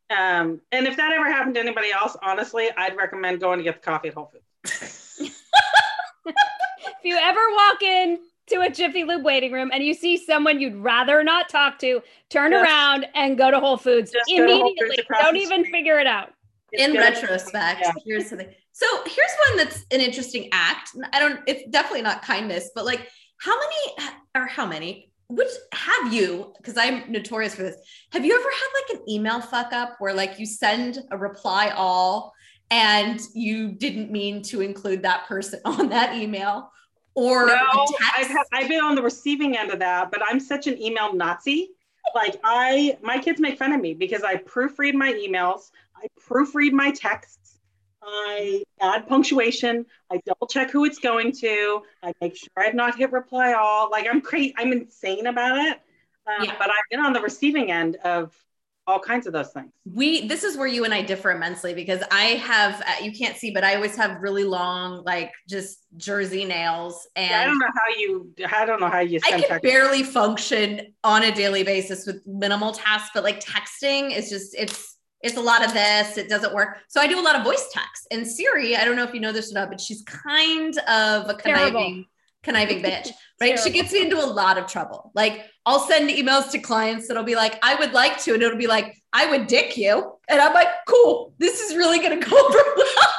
Um, 0.09 0.61
and 0.71 0.85
if 0.85 0.97
that 0.97 1.11
ever 1.11 1.31
happened 1.31 1.55
to 1.55 1.61
anybody 1.61 1.91
else, 1.91 2.15
honestly, 2.21 2.69
I'd 2.77 2.95
recommend 2.97 3.39
going 3.39 3.57
to 3.57 3.63
get 3.63 3.75
the 3.81 3.85
coffee 3.85 4.09
at 4.09 4.13
Whole 4.13 4.31
Foods. 4.31 5.19
if 6.25 6.35
you 7.03 7.17
ever 7.17 7.39
walk 7.55 7.81
in 7.81 8.19
to 8.47 8.61
a 8.61 8.69
Jiffy 8.69 9.03
Lube 9.05 9.23
waiting 9.23 9.51
room 9.51 9.71
and 9.73 9.83
you 9.83 9.93
see 9.93 10.17
someone 10.17 10.59
you'd 10.59 10.75
rather 10.75 11.23
not 11.23 11.49
talk 11.49 11.79
to, 11.79 12.01
turn 12.29 12.51
Just- 12.51 12.63
around 12.63 13.07
and 13.15 13.37
go 13.37 13.49
to 13.49 13.59
Whole 13.59 13.77
Foods 13.77 14.11
just 14.11 14.29
go 14.29 14.45
Whole 14.47 14.69
Foods 14.69 14.81
immediately. 14.81 15.05
Don't 15.21 15.37
even 15.37 15.61
street. 15.63 15.71
figure 15.71 15.99
it 15.99 16.07
out. 16.07 16.33
In 16.73 16.93
retrospect, 16.93 17.81
Yeah. 17.83 17.91
here's 18.05 18.29
something. 18.29 18.49
So 18.71 18.85
here's 19.05 19.31
one 19.49 19.57
that's 19.57 19.85
an 19.91 20.01
interesting 20.01 20.49
act. 20.51 20.89
I 21.11 21.19
don't. 21.19 21.39
It's 21.47 21.69
definitely 21.69 22.01
not 22.01 22.23
kindness, 22.23 22.71
but 22.73 22.85
like, 22.85 23.07
how 23.39 23.55
many 23.57 24.09
or 24.35 24.47
how 24.47 24.65
many? 24.65 25.11
Which 25.27 25.49
have 25.73 26.13
you? 26.13 26.53
Because 26.57 26.77
I'm 26.77 27.11
notorious 27.11 27.55
for 27.55 27.63
this. 27.63 27.75
Have 28.11 28.25
you 28.25 28.33
ever 28.33 28.43
had 28.49 28.95
like 28.95 28.99
an 28.99 29.09
email 29.09 29.41
fuck 29.41 29.73
up 29.73 29.95
where 29.99 30.13
like 30.13 30.39
you 30.39 30.45
send 30.45 30.99
a 31.11 31.17
reply 31.17 31.69
all 31.69 32.33
and 32.71 33.19
you 33.33 33.71
didn't 33.71 34.11
mean 34.11 34.41
to 34.43 34.61
include 34.61 35.03
that 35.03 35.25
person 35.27 35.59
on 35.65 35.89
that 35.89 36.15
email, 36.15 36.71
or 37.15 37.45
No, 37.47 37.85
I've, 38.17 38.27
had, 38.27 38.43
I've 38.51 38.67
been 38.67 38.81
on 38.81 38.95
the 38.95 39.01
receiving 39.01 39.55
end 39.57 39.69
of 39.71 39.79
that, 39.79 40.09
but 40.11 40.21
I'm 40.27 40.39
such 40.39 40.65
an 40.67 40.81
email 40.81 41.13
Nazi. 41.13 41.69
Like 42.15 42.39
I, 42.43 42.97
my 43.01 43.17
kids 43.17 43.39
make 43.39 43.57
fun 43.57 43.71
of 43.71 43.79
me 43.79 43.93
because 43.93 44.23
I 44.23 44.35
proofread 44.35 44.93
my 44.93 45.13
emails, 45.13 45.69
I 46.03 46.07
proofread 46.27 46.71
my 46.71 46.91
texts, 46.91 47.59
I 48.03 48.63
add 48.81 49.07
punctuation, 49.07 49.85
I 50.11 50.19
double 50.25 50.47
check 50.47 50.71
who 50.71 50.85
it's 50.85 50.99
going 50.99 51.31
to, 51.33 51.81
I 52.03 52.13
make 52.21 52.35
sure 52.35 52.49
I've 52.57 52.75
not 52.75 52.95
hit 52.97 53.11
reply 53.11 53.53
all. 53.53 53.89
Like 53.89 54.07
I'm 54.09 54.21
crazy, 54.21 54.53
I'm 54.57 54.71
insane 54.73 55.27
about 55.27 55.57
it. 55.57 55.79
Um, 56.27 56.45
Yeah. 56.45 56.55
But 56.57 56.69
I've 56.69 56.89
been 56.91 56.99
on 56.99 57.13
the 57.13 57.21
receiving 57.21 57.71
end 57.71 57.95
of 57.97 58.33
all 58.85 58.99
kinds 58.99 59.27
of 59.27 59.33
those 59.33 59.51
things. 59.53 59.71
we 59.85 60.27
this 60.27 60.43
is 60.43 60.57
where 60.57 60.67
you 60.67 60.83
and 60.83 60.93
I 60.93 61.01
differ 61.01 61.31
immensely 61.31 61.73
because 61.73 62.03
I 62.11 62.23
have 62.51 62.81
uh, 62.81 63.03
you 63.03 63.13
can't 63.13 63.37
see, 63.37 63.51
but 63.51 63.63
I 63.63 63.75
always 63.75 63.95
have 63.95 64.21
really 64.21 64.43
long, 64.43 65.03
like 65.05 65.31
just 65.47 65.85
jersey 65.95 66.43
nails, 66.43 67.07
and 67.15 67.29
Yeah, 67.29 67.39
I 67.41 67.45
don't 67.45 67.59
know 67.59 67.67
how 67.67 67.89
you, 67.97 68.33
I 68.51 68.65
don't 68.65 68.79
know 68.81 68.89
how 68.89 68.99
you 68.99 69.19
I 69.25 69.31
can 69.31 69.39
text. 69.43 69.63
barely 69.63 70.03
function 70.03 70.93
on 71.03 71.23
a 71.23 71.31
daily 71.33 71.63
basis 71.63 72.05
with 72.05 72.25
minimal 72.27 72.73
tasks, 72.73 73.11
but 73.13 73.23
like 73.23 73.39
texting 73.41 74.15
is 74.15 74.29
just 74.29 74.53
it's 74.55 74.92
it's 75.23 75.37
a 75.37 75.41
lot 75.41 75.65
of 75.65 75.73
this. 75.73 76.17
It 76.17 76.29
doesn't 76.29 76.53
work. 76.53 76.77
So 76.89 77.01
I 77.01 77.07
do 77.07 77.19
a 77.19 77.21
lot 77.23 77.35
of 77.35 77.43
voice 77.43 77.67
text. 77.71 78.07
And 78.11 78.27
Siri, 78.27 78.75
I 78.75 78.85
don't 78.85 78.95
know 78.95 79.03
if 79.03 79.13
you 79.13 79.19
know 79.21 79.31
this 79.31 79.51
or 79.51 79.55
not, 79.55 79.69
but 79.69 79.79
she's 79.81 80.01
kind 80.03 80.77
of 80.79 81.29
a 81.29 81.33
Terrible. 81.35 81.41
conniving, 81.41 82.05
conniving 82.43 82.83
bitch, 82.83 83.09
right? 83.41 83.57
She 83.57 83.69
gets 83.71 83.91
me 83.93 84.01
into 84.01 84.23
a 84.23 84.27
lot 84.27 84.57
of 84.57 84.67
trouble. 84.67 85.11
Like 85.15 85.45
I'll 85.65 85.79
send 85.79 86.09
emails 86.09 86.51
to 86.51 86.59
clients 86.59 87.07
that'll 87.07 87.23
be 87.23 87.35
like, 87.35 87.57
I 87.63 87.75
would 87.75 87.93
like 87.93 88.21
to, 88.23 88.33
and 88.33 88.43
it'll 88.43 88.57
be 88.57 88.67
like, 88.67 88.95
I 89.13 89.29
would 89.29 89.47
dick 89.47 89.77
you. 89.77 90.11
And 90.29 90.41
I'm 90.41 90.53
like, 90.53 90.67
cool, 90.87 91.33
this 91.39 91.61
is 91.61 91.75
really 91.77 91.99
gonna 91.99 92.19
go 92.19 92.37
over 92.37 92.57
well. 92.77 93.13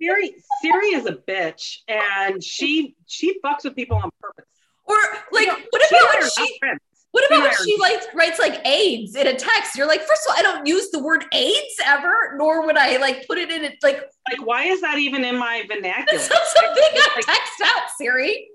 Siri, 0.00 0.34
Siri 0.60 0.86
is 0.88 1.06
a 1.06 1.12
bitch, 1.12 1.78
and 1.88 2.42
she 2.42 2.96
she 3.06 3.38
fucks 3.44 3.62
with 3.64 3.76
people 3.76 3.96
on 3.96 4.10
purpose. 4.20 4.44
Or 4.86 4.96
like, 5.32 5.46
No, 5.46 5.54
what 5.70 5.88
about 5.88 6.00
I 6.02 6.18
when 6.20 6.30
she 6.30 6.42
not 6.42 6.58
friends. 6.58 6.80
What 7.14 7.24
about 7.28 7.42
when 7.42 7.54
she 7.64 7.76
like 7.78 8.00
writes 8.12 8.40
like 8.40 8.66
AIDS 8.66 9.14
in 9.14 9.28
a 9.28 9.34
text? 9.34 9.76
You're 9.76 9.86
like, 9.86 10.00
first 10.02 10.22
of 10.26 10.32
all, 10.32 10.36
I 10.36 10.42
don't 10.42 10.66
use 10.66 10.90
the 10.90 10.98
word 10.98 11.24
AIDS 11.32 11.74
ever, 11.86 12.34
nor 12.36 12.66
would 12.66 12.76
I 12.76 12.96
like 12.96 13.28
put 13.28 13.38
it 13.38 13.52
in 13.52 13.62
it 13.62 13.74
like 13.84 14.02
Like, 14.28 14.44
why 14.44 14.64
is 14.64 14.80
that 14.80 14.98
even 14.98 15.24
in 15.24 15.36
my 15.38 15.62
vernacular? 15.68 16.06
that's 16.10 16.28
not 16.28 16.42
something 16.44 16.82
I 16.82 17.12
Like, 17.14 17.24
text 17.26 17.52
out, 17.64 17.82
Siri. 17.96 18.48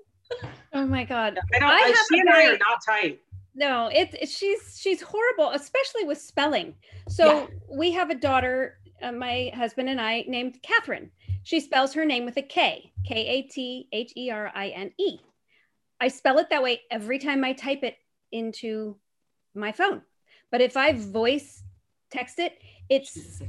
Oh 0.74 0.84
my 0.86 1.04
God. 1.04 1.38
I 1.54 1.58
don't. 1.58 1.70
I 1.70 1.74
I 1.74 1.80
have 1.86 1.96
she 2.12 2.18
a 2.18 2.20
and 2.20 2.28
I 2.28 2.46
are 2.48 2.58
not 2.58 2.78
tight. 2.86 3.18
No, 3.54 3.88
it's 3.94 4.12
it- 4.20 4.28
she's 4.28 4.78
she's 4.78 5.00
horrible, 5.00 5.52
especially 5.52 6.04
with 6.04 6.20
spelling. 6.20 6.74
So 7.08 7.48
we 7.66 7.90
have 7.92 8.10
a 8.10 8.14
daughter, 8.14 8.78
uh, 9.00 9.10
my 9.12 9.50
husband 9.54 9.88
and 9.88 9.98
I, 10.02 10.26
named 10.28 10.58
Catherine. 10.62 11.10
She 11.44 11.60
spells 11.60 11.94
her 11.94 12.04
name 12.04 12.26
with 12.26 12.36
a 12.36 12.42
K, 12.42 12.92
K 13.06 13.14
A 13.26 13.42
T 13.48 13.88
H 13.90 14.12
E 14.18 14.30
R 14.30 14.52
I 14.54 14.68
N 14.68 14.92
E. 14.98 15.18
I 15.98 16.08
spell 16.08 16.36
it 16.40 16.50
that 16.50 16.62
way 16.62 16.82
every 16.90 17.18
time 17.18 17.42
I 17.42 17.54
type 17.54 17.82
it 17.84 17.96
into 18.32 18.96
my 19.54 19.72
phone. 19.72 20.02
But 20.50 20.60
if 20.60 20.76
I 20.76 20.92
voice 20.92 21.62
text 22.10 22.38
it, 22.38 22.58
it's 22.88 23.40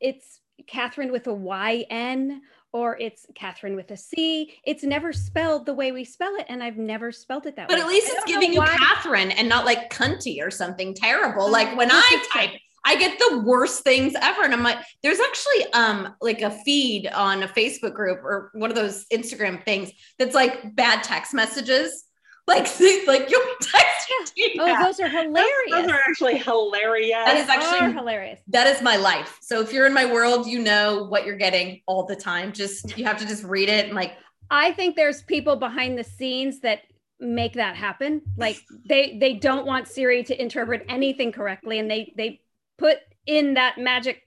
it's 0.00 0.40
Catherine 0.66 1.10
with 1.12 1.26
a 1.26 1.34
Y 1.34 1.86
N 1.90 2.42
or 2.72 2.98
it's 2.98 3.24
Catherine 3.34 3.76
with 3.76 3.90
a 3.92 3.96
C. 3.96 4.54
It's 4.64 4.82
never 4.82 5.12
spelled 5.12 5.64
the 5.64 5.74
way 5.74 5.92
we 5.92 6.04
spell 6.04 6.34
it, 6.36 6.46
and 6.48 6.62
I've 6.62 6.76
never 6.76 7.12
spelled 7.12 7.46
it 7.46 7.56
that 7.56 7.68
But 7.68 7.76
way. 7.76 7.80
But 7.80 7.86
at 7.86 7.92
least 7.92 8.08
it's 8.10 8.24
giving 8.24 8.52
you 8.52 8.58
why- 8.58 8.76
Catherine 8.76 9.30
and 9.30 9.48
not 9.48 9.64
like 9.64 9.90
cunty 9.90 10.44
or 10.44 10.50
something 10.50 10.94
terrible. 10.94 11.50
Like 11.50 11.76
when 11.76 11.90
I 11.90 12.26
type, 12.32 12.50
I 12.84 12.96
get 12.96 13.18
the 13.18 13.38
worst 13.38 13.82
things 13.84 14.14
ever. 14.20 14.42
And 14.42 14.52
I'm 14.52 14.62
like, 14.62 14.78
there's 15.02 15.20
actually 15.20 15.72
um 15.72 16.14
like 16.20 16.42
a 16.42 16.50
feed 16.50 17.06
on 17.08 17.42
a 17.42 17.48
Facebook 17.48 17.94
group 17.94 18.18
or 18.22 18.50
one 18.54 18.70
of 18.70 18.76
those 18.76 19.06
Instagram 19.12 19.64
things 19.64 19.90
that's 20.18 20.34
like 20.34 20.74
bad 20.74 21.02
text 21.02 21.32
messages. 21.32 22.04
Like, 22.48 22.66
like 23.06 23.30
you'll 23.30 23.40
be 23.60 23.64
texting. 23.64 24.58
Oh, 24.60 24.84
those 24.84 25.00
are 25.00 25.08
hilarious. 25.08 25.70
Those 25.70 25.88
are 25.90 26.00
actually 26.06 26.38
hilarious. 26.38 27.24
That 27.24 27.36
is 27.38 27.46
Those 27.46 27.56
actually- 27.56 27.86
are 27.88 27.92
hilarious. 27.92 28.40
that 28.48 28.66
is 28.66 28.82
my 28.82 28.96
life. 28.96 29.38
So 29.40 29.60
if 29.62 29.72
you're 29.72 29.86
in 29.86 29.94
my 29.94 30.04
world, 30.04 30.46
you 30.46 30.58
know 30.58 31.04
what 31.04 31.24
you're 31.24 31.36
getting 31.38 31.80
all 31.86 32.04
the 32.04 32.16
time. 32.16 32.52
Just 32.52 32.98
you 32.98 33.04
have 33.06 33.18
to 33.18 33.26
just 33.26 33.44
read 33.44 33.68
it 33.70 33.86
and 33.86 33.94
like 33.94 34.12
I 34.50 34.72
think 34.72 34.94
there's 34.94 35.22
people 35.22 35.56
behind 35.56 35.98
the 35.98 36.04
scenes 36.04 36.60
that 36.60 36.80
make 37.18 37.54
that 37.54 37.76
happen. 37.76 38.20
Like 38.36 38.60
they 38.86 39.16
they 39.18 39.32
don't 39.34 39.64
want 39.66 39.88
Siri 39.88 40.22
to 40.24 40.38
interpret 40.40 40.84
anything 40.88 41.32
correctly, 41.32 41.78
and 41.78 41.90
they 41.90 42.12
they 42.16 42.42
put 42.76 42.98
in 43.26 43.54
that 43.54 43.78
magic, 43.78 44.20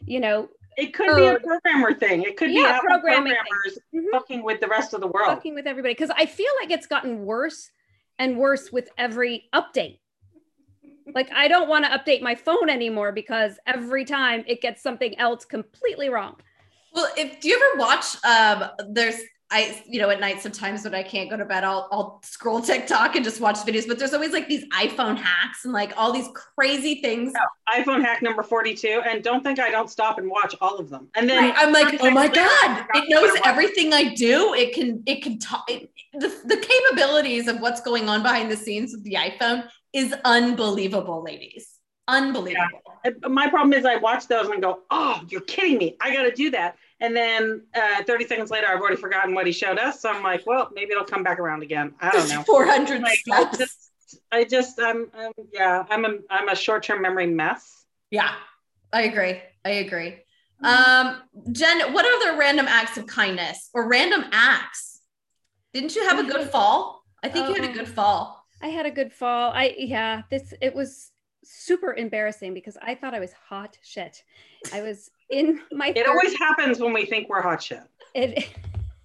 you 0.00 0.20
know, 0.20 0.48
It 0.78 0.94
could 0.94 1.16
be 1.16 1.26
a 1.26 1.40
programmer 1.40 1.92
thing. 1.92 2.22
It 2.22 2.36
could 2.36 2.48
be 2.48 2.54
Yeah, 2.60 2.68
Apple 2.76 2.88
programming 2.88 3.32
thing. 3.32 3.42
programmers 3.50 3.78
Mhm. 3.92 4.10
fucking 4.12 4.42
with 4.44 4.60
the 4.60 4.68
rest 4.68 4.94
of 4.94 5.00
the 5.00 5.08
world. 5.08 5.26
fucking 5.28 5.54
with 5.54 5.66
everybody 5.66 5.92
because 5.92 6.10
I 6.10 6.24
feel 6.24 6.50
like 6.60 6.70
it's 6.70 6.86
gotten 6.86 7.24
worse 7.24 7.70
and 8.20 8.38
worse 8.38 8.70
with 8.70 8.88
every 8.96 9.48
update. 9.52 9.98
Like 11.14 11.32
I 11.32 11.48
don't 11.48 11.68
want 11.68 11.84
to 11.84 11.90
update 11.90 12.22
my 12.22 12.36
phone 12.36 12.70
anymore 12.70 13.10
because 13.10 13.58
every 13.66 14.04
time 14.04 14.44
it 14.46 14.60
gets 14.60 14.80
something 14.80 15.18
else 15.18 15.44
completely 15.44 16.10
wrong. 16.10 16.40
Well, 16.92 17.10
if 17.16 17.40
do 17.40 17.48
you 17.48 17.56
ever 17.56 17.80
watch? 17.80 18.24
Um, 18.24 18.70
there's 18.90 19.20
I, 19.50 19.82
you 19.88 19.98
know, 19.98 20.10
at 20.10 20.20
night 20.20 20.42
sometimes 20.42 20.84
when 20.84 20.94
I 20.94 21.02
can't 21.02 21.30
go 21.30 21.36
to 21.36 21.44
bed, 21.44 21.64
I'll 21.64 21.88
I'll 21.90 22.20
scroll 22.22 22.60
TikTok 22.70 23.16
and 23.16 23.24
just 23.24 23.40
watch 23.40 23.56
videos. 23.56 23.88
But 23.88 23.98
there's 23.98 24.12
always 24.12 24.32
like 24.32 24.46
these 24.46 24.66
iPhone 24.68 25.16
hacks 25.16 25.64
and 25.64 25.72
like 25.72 25.92
all 25.96 26.12
these 26.12 26.28
crazy 26.34 27.00
things. 27.00 27.32
iPhone 27.74 28.02
hack 28.04 28.20
number 28.20 28.42
42. 28.42 29.02
And 29.08 29.24
don't 29.24 29.42
think 29.42 29.58
I 29.58 29.70
don't 29.70 29.88
stop 29.90 30.18
and 30.18 30.28
watch 30.30 30.54
all 30.60 30.76
of 30.78 30.90
them. 30.90 31.08
And 31.14 31.28
then 31.28 31.38
Right. 31.44 31.54
I'm 31.56 31.72
like, 31.72 31.98
oh 32.00 32.10
my 32.10 32.26
seconds 32.26 32.36
later, 32.38 32.48
I 32.50 32.86
god, 32.92 32.96
it 32.96 33.04
knows 33.08 33.30
everything 33.44 33.92
I 33.94 34.14
do. 34.14 34.52
It 34.54 34.74
can 34.74 35.02
it 35.06 35.22
can 35.22 35.38
talk. 35.38 35.64
It, 35.70 35.90
the 36.12 36.28
the 36.44 36.56
capabilities 36.56 37.48
of 37.48 37.60
what's 37.60 37.80
going 37.80 38.08
on 38.08 38.22
behind 38.22 38.50
the 38.50 38.56
scenes 38.56 38.92
with 38.92 39.04
the 39.04 39.14
iPhone 39.14 39.66
is 39.94 40.14
unbelievable, 40.24 41.22
ladies. 41.24 41.68
Unbelievable. 42.06 42.80
And 43.04 43.16
My 43.28 43.48
problem 43.48 43.72
is 43.74 43.84
I 43.84 43.96
watch 43.96 44.26
those 44.28 44.48
and 44.48 44.62
go, 44.62 44.80
oh, 44.90 45.20
you're 45.28 45.42
kidding 45.42 45.78
me. 45.78 45.96
I 46.00 46.14
got 46.14 46.22
to 46.22 46.32
do 46.32 46.50
that. 46.50 46.76
And 47.00 47.14
then 47.14 47.62
uh, 47.74 48.02
30 48.02 48.26
seconds 48.26 48.50
later, 48.50 48.66
I've 48.68 48.80
already 48.80 48.96
forgotten 48.96 49.34
what 49.34 49.46
he 49.46 49.52
showed 49.52 49.78
us. 49.78 50.00
So 50.02 50.10
I'm 50.10 50.22
like, 50.22 50.46
well, 50.46 50.68
maybe 50.74 50.92
it'll 50.92 51.04
come 51.04 51.22
back 51.22 51.38
around 51.38 51.62
again. 51.62 51.94
I 52.00 52.10
don't 52.10 52.28
know. 52.28 52.42
400 52.42 53.02
Like, 53.02 53.20
I 53.30 53.40
steps. 53.44 53.58
just, 53.58 53.90
I 54.32 54.44
just, 54.44 54.80
I'm, 54.80 55.10
um, 55.16 55.32
yeah, 55.52 55.84
I'm 55.90 56.04
a, 56.04 56.14
I'm 56.28 56.48
a 56.48 56.56
short-term 56.56 57.02
memory 57.02 57.26
mess. 57.26 57.84
Yeah, 58.10 58.32
I 58.92 59.02
agree. 59.02 59.40
I 59.64 59.70
agree. 59.70 60.16
Um, 60.64 61.22
Jenn, 61.52 61.92
what 61.92 62.04
are 62.04 62.32
the 62.32 62.38
random 62.38 62.66
acts 62.66 62.96
of 62.96 63.06
kindness 63.06 63.70
or 63.74 63.88
random 63.88 64.24
acts? 64.32 65.00
Didn't 65.72 65.94
you 65.94 66.08
have 66.08 66.18
a 66.18 66.24
good 66.24 66.50
fall? 66.50 67.04
I 67.22 67.28
think 67.28 67.48
you 67.48 67.54
had 67.54 67.64
a 67.64 67.68
Oh. 67.70 67.74
good 67.74 67.88
fall. 67.88 68.44
I 68.60 68.68
had 68.68 68.86
a 68.86 68.90
good 68.90 69.12
fall. 69.12 69.52
I 69.52 69.74
yeah, 69.78 70.22
this 70.30 70.52
it 70.60 70.74
was 70.74 71.12
super 71.44 71.94
embarrassing 71.94 72.54
because 72.54 72.76
I 72.82 72.96
thought 72.96 73.14
I 73.14 73.20
was 73.20 73.32
hot 73.32 73.78
shit. 73.82 74.24
I 74.72 74.82
was 74.82 75.10
in 75.30 75.60
my 75.72 75.88
It 75.94 76.06
always 76.08 76.36
happens 76.38 76.78
when 76.78 76.92
we 76.92 77.04
think 77.06 77.28
we're 77.28 77.42
hot 77.42 77.62
shit. 77.62 77.82
it, 78.14 78.48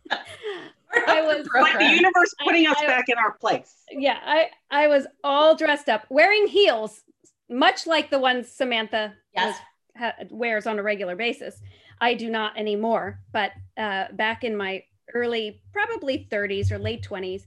I 0.12 1.22
was- 1.22 1.48
Like 1.54 1.78
the 1.80 1.86
universe 1.86 2.34
putting 2.44 2.68
us 2.68 2.78
I- 2.80 2.88
back 2.88 3.10
in 3.10 3.18
our 3.18 3.32
place. 3.34 3.76
yeah, 3.92 4.20
I 4.26 4.50
I 4.72 4.88
was 4.88 5.08
all 5.24 5.56
dressed 5.56 5.90
up, 5.90 6.06
wearing 6.10 6.48
heels, 6.48 7.02
much 7.50 7.88
like 7.88 8.10
the 8.10 8.20
ones 8.20 8.50
Samantha 8.50 9.14
Yes. 9.36 9.56
was, 9.96 10.02
ha, 10.18 10.24
wears 10.30 10.68
on 10.68 10.80
a 10.80 10.84
regular 10.84 11.16
basis. 11.16 11.60
I 12.00 12.14
do 12.14 12.30
not 12.30 12.58
anymore, 12.58 13.20
but 13.32 13.52
uh, 13.78 14.06
back 14.14 14.44
in 14.44 14.56
my 14.56 14.84
early, 15.14 15.62
probably 15.72 16.28
30s 16.32 16.72
or 16.72 16.78
late 16.80 17.04
20s, 17.08 17.44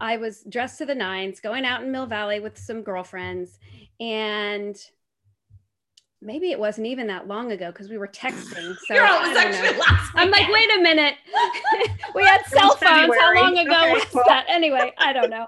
I 0.00 0.16
was 0.16 0.42
dressed 0.48 0.78
to 0.78 0.86
the 0.86 0.94
nines, 0.94 1.40
going 1.40 1.64
out 1.64 1.82
in 1.82 1.90
Mill 1.92 2.06
Valley 2.06 2.40
with 2.40 2.56
some 2.58 2.82
girlfriends, 2.82 3.58
and 4.00 4.76
maybe 6.22 6.50
it 6.50 6.58
wasn't 6.58 6.86
even 6.86 7.06
that 7.08 7.28
long 7.28 7.52
ago 7.52 7.70
because 7.70 7.88
we 7.88 7.98
were 7.98 8.08
texting. 8.08 8.76
So 8.86 8.94
Girl, 8.94 9.04
I 9.06 9.16
it 9.16 9.28
was 9.28 9.42
don't 9.42 9.52
know. 9.52 9.58
actually 9.58 9.78
last 9.78 10.12
I'm 10.14 10.30
like, 10.30 10.48
wait 10.50 10.70
a 10.76 10.80
minute. 10.80 11.14
we 12.14 12.24
had 12.24 12.42
cell 12.46 12.68
was 12.68 12.78
phones. 12.78 13.14
How 13.18 13.34
long 13.34 13.58
ago 13.58 13.72
Okay, 13.72 13.92
was 13.92 14.06
well. 14.14 14.24
that? 14.28 14.46
Anyway, 14.48 14.92
I 14.98 15.12
don't 15.12 15.30
know. 15.30 15.46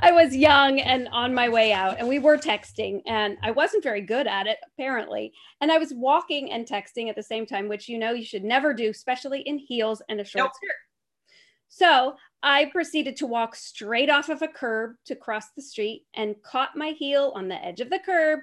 I 0.00 0.12
was 0.12 0.36
young 0.36 0.80
and 0.80 1.08
on 1.08 1.34
my 1.34 1.48
way 1.48 1.72
out, 1.72 1.98
and 1.98 2.06
we 2.06 2.18
were 2.18 2.36
texting, 2.36 3.00
and 3.06 3.38
I 3.42 3.50
wasn't 3.50 3.82
very 3.82 4.02
good 4.02 4.26
at 4.26 4.46
it, 4.46 4.58
apparently. 4.66 5.32
And 5.60 5.72
I 5.72 5.78
was 5.78 5.92
walking 5.94 6.52
and 6.52 6.66
texting 6.66 7.08
at 7.08 7.16
the 7.16 7.22
same 7.22 7.46
time, 7.46 7.68
which 7.68 7.88
you 7.88 7.98
know 7.98 8.12
you 8.12 8.24
should 8.24 8.44
never 8.44 8.74
do, 8.74 8.90
especially 8.90 9.40
in 9.40 9.58
heels 9.58 10.02
and 10.08 10.20
a 10.20 10.24
short 10.24 10.44
Nope. 10.44 10.52
skirt. 10.54 10.76
So 11.68 12.14
I 12.42 12.66
proceeded 12.66 13.16
to 13.16 13.26
walk 13.26 13.56
straight 13.56 14.10
off 14.10 14.28
of 14.28 14.42
a 14.42 14.48
curb 14.48 14.92
to 15.06 15.16
cross 15.16 15.46
the 15.56 15.62
street 15.62 16.04
and 16.14 16.36
caught 16.42 16.76
my 16.76 16.90
heel 16.90 17.32
on 17.34 17.48
the 17.48 17.62
edge 17.64 17.80
of 17.80 17.90
the 17.90 17.98
curb 17.98 18.40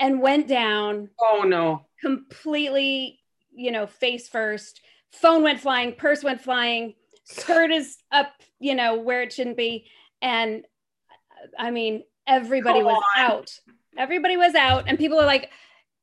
and 0.00 0.20
went 0.20 0.46
down 0.48 1.10
Oh 1.20 1.44
no. 1.46 1.86
completely, 2.00 3.20
you 3.54 3.70
know, 3.70 3.86
face 3.86 4.28
first. 4.28 4.80
Phone 5.12 5.42
went 5.42 5.60
flying, 5.60 5.94
purse 5.94 6.22
went 6.22 6.40
flying, 6.40 6.94
skirt 7.24 7.70
is 7.70 7.96
up, 8.12 8.32
you 8.60 8.74
know, 8.74 8.96
where 8.98 9.22
it 9.22 9.32
shouldn't 9.32 9.56
be. 9.56 9.86
And 10.22 10.64
I 11.58 11.70
mean, 11.70 12.04
everybody 12.26 12.80
Come 12.80 12.86
was 12.86 13.02
on. 13.16 13.24
out. 13.24 13.58
Everybody 13.96 14.36
was 14.36 14.54
out, 14.54 14.84
and 14.86 14.98
people 14.98 15.18
are 15.18 15.26
like, 15.26 15.50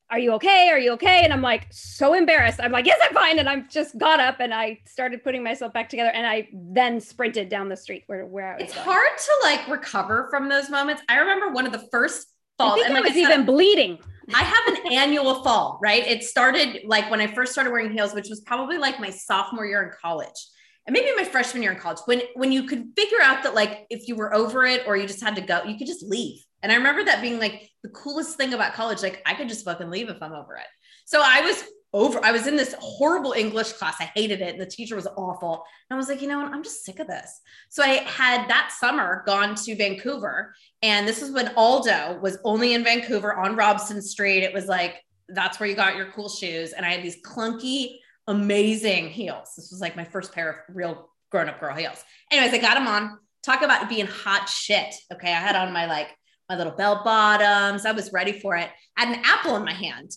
Are 0.10 0.20
you 0.20 0.34
okay? 0.34 0.70
Are 0.70 0.80
you 0.80 0.92
okay? 0.94 1.24
And 1.24 1.32
I'm 1.32 1.42
like, 1.42 1.68
so 1.72 2.14
embarrassed. 2.14 2.60
I'm 2.62 2.72
like, 2.72 2.86
Yes, 2.86 3.00
I'm 3.04 3.14
fine. 3.14 3.40
And 3.40 3.48
I'm 3.48 3.68
just 3.70 3.98
got 3.98 4.20
up 4.20 4.40
and 4.40 4.54
I 4.54 4.80
started 4.86 5.24
putting 5.24 5.44
myself 5.44 5.72
back 5.74 5.88
together. 5.90 6.10
And 6.10 6.26
I 6.28 6.50
then 6.54 7.00
sprinted 7.00 7.48
down 7.50 7.70
the 7.70 7.78
street 7.78 8.04
where, 8.08 8.26
where 8.26 8.54
I 8.54 8.56
was. 8.56 8.64
It's 8.64 8.74
going. 8.74 8.86
hard 8.86 9.18
to 9.18 9.32
like 9.44 9.68
recover 9.68 10.28
from 10.30 10.50
those 10.50 10.70
moments. 10.70 11.02
I 11.08 11.18
remember 11.20 11.50
one 11.50 11.66
of 11.66 11.72
the 11.72 11.88
first 11.92 12.28
I 12.60 12.74
think 12.74 12.88
and 12.88 12.98
I 12.98 13.02
like 13.02 13.10
was 13.10 13.18
I 13.18 13.24
said, 13.24 13.32
even 13.32 13.46
bleeding. 13.46 14.00
I 14.34 14.44
have 14.44 14.76
an 14.76 14.94
annual 14.94 15.44
fall, 15.44 15.80
right? 15.82 16.06
It 16.06 16.24
started 16.24 16.82
like 16.86 17.12
when 17.12 17.22
I 17.22 17.28
first 17.28 17.52
started 17.52 17.72
wearing 17.72 17.92
heels, 17.92 18.14
which 18.14 18.30
was 18.30 18.42
probably 18.42 18.78
like 18.78 19.00
my 19.00 19.10
sophomore 19.10 19.66
year 19.66 19.84
in 19.84 19.92
college. 20.02 20.48
And 20.88 20.94
maybe 20.94 21.10
my 21.16 21.24
freshman 21.24 21.64
year 21.64 21.72
in 21.72 21.80
college, 21.80 22.00
when 22.06 22.22
when 22.36 22.52
you 22.52 22.64
could 22.64 22.90
figure 22.96 23.22
out 23.22 23.44
that 23.44 23.56
like 23.56 23.86
if 23.90 24.08
you 24.08 24.16
were 24.16 24.34
over 24.34 24.66
it 24.66 24.84
or 24.88 24.96
you 24.96 25.08
just 25.08 25.24
had 25.24 25.36
to 25.36 25.42
go, 25.42 25.64
you 25.64 25.78
could 25.78 25.88
just 25.88 26.04
leave. 26.04 26.44
And 26.62 26.72
I 26.72 26.76
remember 26.76 27.04
that 27.04 27.22
being 27.22 27.40
like 27.40 27.70
the 27.84 27.90
coolest 27.90 28.38
thing 28.38 28.54
about 28.54 28.74
college. 28.74 29.02
Like 29.02 29.22
I 29.26 29.34
could 29.34 29.50
just 29.50 29.66
fucking 29.66 29.90
leave 29.90 30.10
if 30.10 30.22
I'm 30.22 30.34
over 30.34 30.56
it. 30.56 30.66
So 31.06 31.22
I 31.24 31.42
was 31.42 31.64
over, 31.96 32.20
I 32.24 32.34
was 32.34 32.46
in 32.46 32.58
this 32.58 32.76
horrible 32.78 33.32
English 33.32 33.72
class. 33.74 33.96
I 34.02 34.12
hated 34.14 34.42
it. 34.42 34.54
And 34.54 34.62
the 34.62 34.66
teacher 34.66 34.98
was 34.98 35.08
awful. 35.08 35.64
And 35.90 35.96
I 35.96 35.98
was 35.98 36.10
like, 36.10 36.22
you 36.22 36.28
know 36.28 36.42
what? 36.42 36.52
I'm 36.52 36.62
just 36.62 36.84
sick 36.84 37.00
of 37.00 37.08
this. 37.08 37.40
So 37.70 37.82
I 37.82 38.04
had 38.04 38.50
that 38.50 38.74
summer 38.78 39.24
gone 39.26 39.56
to 39.56 39.76
Vancouver. 39.76 40.54
And 40.84 41.08
this 41.08 41.22
is 41.22 41.32
when 41.32 41.54
Aldo 41.56 42.20
was 42.22 42.38
only 42.44 42.74
in 42.74 42.84
Vancouver 42.84 43.34
on 43.34 43.56
Robson 43.56 44.02
Street. 44.02 44.44
It 44.44 44.54
was 44.54 44.66
like, 44.66 45.02
that's 45.30 45.58
where 45.60 45.70
you 45.70 45.76
got 45.76 45.96
your 45.96 46.12
cool 46.12 46.28
shoes. 46.28 46.74
And 46.74 46.86
I 46.86 46.92
had 46.92 47.02
these 47.02 47.22
clunky, 47.24 47.96
amazing 48.28 49.10
heels. 49.10 49.54
This 49.56 49.72
was 49.72 49.80
like 49.80 49.96
my 49.96 50.04
first 50.04 50.34
pair 50.34 50.50
of 50.50 50.76
real 50.76 51.10
grown 51.32 51.48
up 51.48 51.62
girl 51.62 51.76
heels. 51.76 52.04
Anyways, 52.30 52.54
I 52.54 52.58
got 52.58 52.76
them 52.76 52.88
on. 52.88 53.18
Talk 53.42 53.62
about 53.62 53.88
being 53.88 54.08
hot 54.08 54.50
shit. 54.50 54.94
Okay. 55.14 55.32
I 55.32 55.40
had 55.40 55.56
on 55.56 55.72
my 55.72 55.86
like, 55.86 56.10
my 56.50 56.58
little 56.58 56.74
bell 56.74 57.02
bottoms. 57.04 57.86
I 57.86 57.92
was 57.92 58.14
ready 58.14 58.40
for 58.40 58.56
it. 58.56 58.70
I 58.98 59.06
had 59.06 59.18
an 59.18 59.24
apple 59.26 59.56
in 59.56 59.66
my 59.66 59.74
hand. 59.74 60.12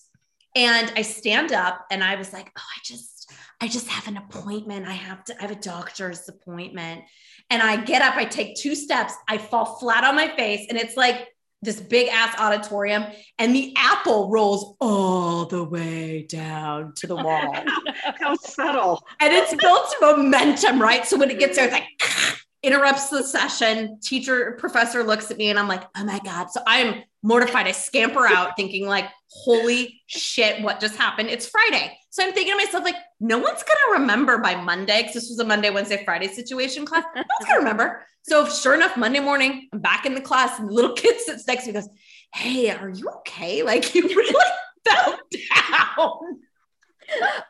And 0.54 0.92
I 0.96 1.02
stand 1.02 1.52
up 1.52 1.86
and 1.90 2.02
I 2.02 2.16
was 2.16 2.32
like, 2.32 2.50
oh, 2.56 2.62
I 2.76 2.80
just, 2.84 3.32
I 3.60 3.68
just 3.68 3.88
have 3.88 4.08
an 4.08 4.16
appointment. 4.16 4.86
I 4.86 4.92
have 4.92 5.24
to, 5.24 5.38
I 5.38 5.42
have 5.42 5.50
a 5.50 5.56
doctor's 5.56 6.28
appointment. 6.28 7.04
And 7.50 7.62
I 7.62 7.76
get 7.76 8.02
up, 8.02 8.16
I 8.16 8.24
take 8.24 8.56
two 8.56 8.74
steps, 8.74 9.14
I 9.28 9.38
fall 9.38 9.64
flat 9.78 10.04
on 10.04 10.14
my 10.14 10.28
face, 10.36 10.66
and 10.68 10.78
it's 10.78 10.96
like 10.96 11.28
this 11.62 11.80
big 11.80 12.08
ass 12.08 12.38
auditorium, 12.38 13.04
and 13.38 13.54
the 13.54 13.74
apple 13.76 14.30
rolls 14.30 14.76
all 14.80 15.46
the 15.46 15.64
way 15.64 16.22
down 16.22 16.92
to 16.96 17.06
the 17.06 17.16
wall. 17.16 17.54
How 18.20 18.36
subtle. 18.36 19.02
and 19.20 19.32
it's 19.32 19.54
built 19.54 19.94
momentum, 20.00 20.80
right? 20.80 21.06
So 21.06 21.16
when 21.16 21.30
it 21.30 21.38
gets 21.38 21.56
there, 21.56 21.64
it's 21.64 21.72
like 21.72 22.37
interrupts 22.62 23.08
the 23.08 23.22
session. 23.22 24.00
Teacher, 24.00 24.56
professor 24.58 25.02
looks 25.02 25.30
at 25.30 25.36
me, 25.36 25.50
and 25.50 25.58
I'm 25.58 25.68
like, 25.68 25.84
oh 25.96 26.04
my 26.04 26.18
God. 26.24 26.50
So 26.50 26.60
I'm 26.66 27.02
mortified. 27.22 27.66
I 27.66 27.72
scamper 27.72 28.26
out 28.26 28.56
thinking, 28.56 28.86
like, 28.86 29.06
holy 29.30 30.02
shit, 30.06 30.62
what 30.62 30.80
just 30.80 30.96
happened? 30.96 31.28
It's 31.28 31.48
Friday. 31.48 31.96
So 32.10 32.24
I'm 32.24 32.32
thinking 32.32 32.54
to 32.54 32.64
myself, 32.64 32.84
like, 32.84 32.96
no 33.20 33.38
one's 33.38 33.62
gonna 33.62 34.00
remember 34.00 34.38
by 34.38 34.54
Monday, 34.56 35.02
because 35.02 35.14
this 35.14 35.28
was 35.28 35.38
a 35.38 35.44
Monday, 35.44 35.70
Wednesday, 35.70 36.02
Friday 36.04 36.28
situation 36.28 36.84
class. 36.84 37.04
No 37.14 37.22
one's 37.22 37.48
gonna 37.48 37.60
remember. 37.60 38.04
So 38.22 38.46
sure 38.46 38.74
enough, 38.74 38.96
Monday 38.96 39.20
morning, 39.20 39.68
I'm 39.72 39.80
back 39.80 40.04
in 40.04 40.14
the 40.14 40.20
class, 40.20 40.58
and 40.58 40.68
the 40.68 40.72
little 40.72 40.94
kid 40.94 41.20
sits 41.20 41.46
next 41.46 41.64
to 41.64 41.72
me 41.72 41.78
and 41.78 41.84
goes, 41.84 41.94
Hey, 42.34 42.70
are 42.70 42.90
you 42.90 43.08
okay? 43.18 43.62
Like 43.62 43.94
you 43.94 44.02
really 44.08 44.44
fell 44.86 45.18
down. 45.58 46.40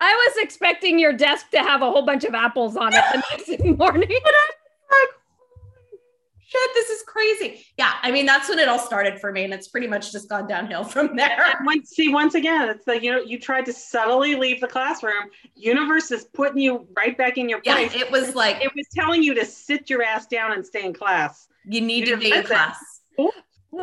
I 0.00 0.14
was 0.14 0.36
expecting 0.42 0.98
your 0.98 1.12
desk 1.12 1.50
to 1.50 1.58
have 1.58 1.82
a 1.82 1.90
whole 1.90 2.06
bunch 2.06 2.24
of 2.24 2.34
apples 2.34 2.76
on 2.76 2.92
it 2.94 3.02
the 3.12 3.22
next 3.58 3.78
morning. 3.78 4.08
Like, 4.90 5.08
shit, 6.46 6.70
this 6.74 6.88
is 6.90 7.02
crazy. 7.02 7.48
crazy. 7.48 7.66
Yeah. 7.76 7.92
I 8.02 8.10
mean, 8.10 8.24
that's 8.26 8.48
when 8.48 8.58
it 8.58 8.68
all 8.68 8.78
started 8.78 9.20
for 9.20 9.30
me. 9.32 9.44
And 9.44 9.52
it's 9.52 9.68
pretty 9.68 9.86
much 9.86 10.12
just 10.12 10.28
gone 10.28 10.46
downhill 10.48 10.84
from 10.94 11.14
there. 11.16 11.54
Once, 11.64 11.90
see, 11.90 12.08
once 12.12 12.34
again, 12.34 12.68
it's 12.68 12.86
like 12.86 13.02
you 13.02 13.10
know, 13.12 13.20
you 13.20 13.38
tried 13.38 13.66
to 13.66 13.72
subtly 13.72 14.34
leave 14.34 14.60
the 14.60 14.68
classroom. 14.68 15.30
Universe 15.54 16.10
is 16.10 16.24
putting 16.24 16.58
you 16.58 16.86
right 16.96 17.16
back 17.18 17.36
in 17.38 17.48
your 17.48 17.60
place. 17.60 17.76
Yeah. 17.76 17.88
place. 17.88 18.02
It 18.02 18.10
was 18.10 18.34
like, 18.34 18.62
It 18.64 18.72
was 18.74 18.86
telling 18.94 19.22
you 19.22 19.34
to 19.34 19.44
sit 19.44 19.90
your 19.90 20.02
ass 20.02 20.26
down 20.26 20.52
and 20.52 20.64
stay 20.64 20.84
in 20.84 20.94
class. 20.94 21.48
you 21.66 21.80
need 21.80 22.08
you 22.08 22.14
to 22.14 22.20
be 22.20 22.26
in 22.30 22.42
listen. 22.42 22.46
class. 22.46 22.78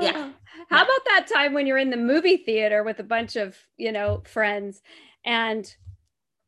Yeah. 0.02 0.32
How 0.70 0.84
about 0.84 1.06
that 1.06 1.28
time 1.32 1.54
when 1.54 1.68
you're 1.68 1.78
in 1.78 1.92
the 1.92 1.98
movie 1.98 2.38
theater 2.38 2.84
with 2.84 3.00
a 3.00 3.04
bunch 3.04 3.36
of, 3.36 3.56
you 3.78 3.92
know, 3.92 4.24
friends 4.26 4.82
and 5.24 5.74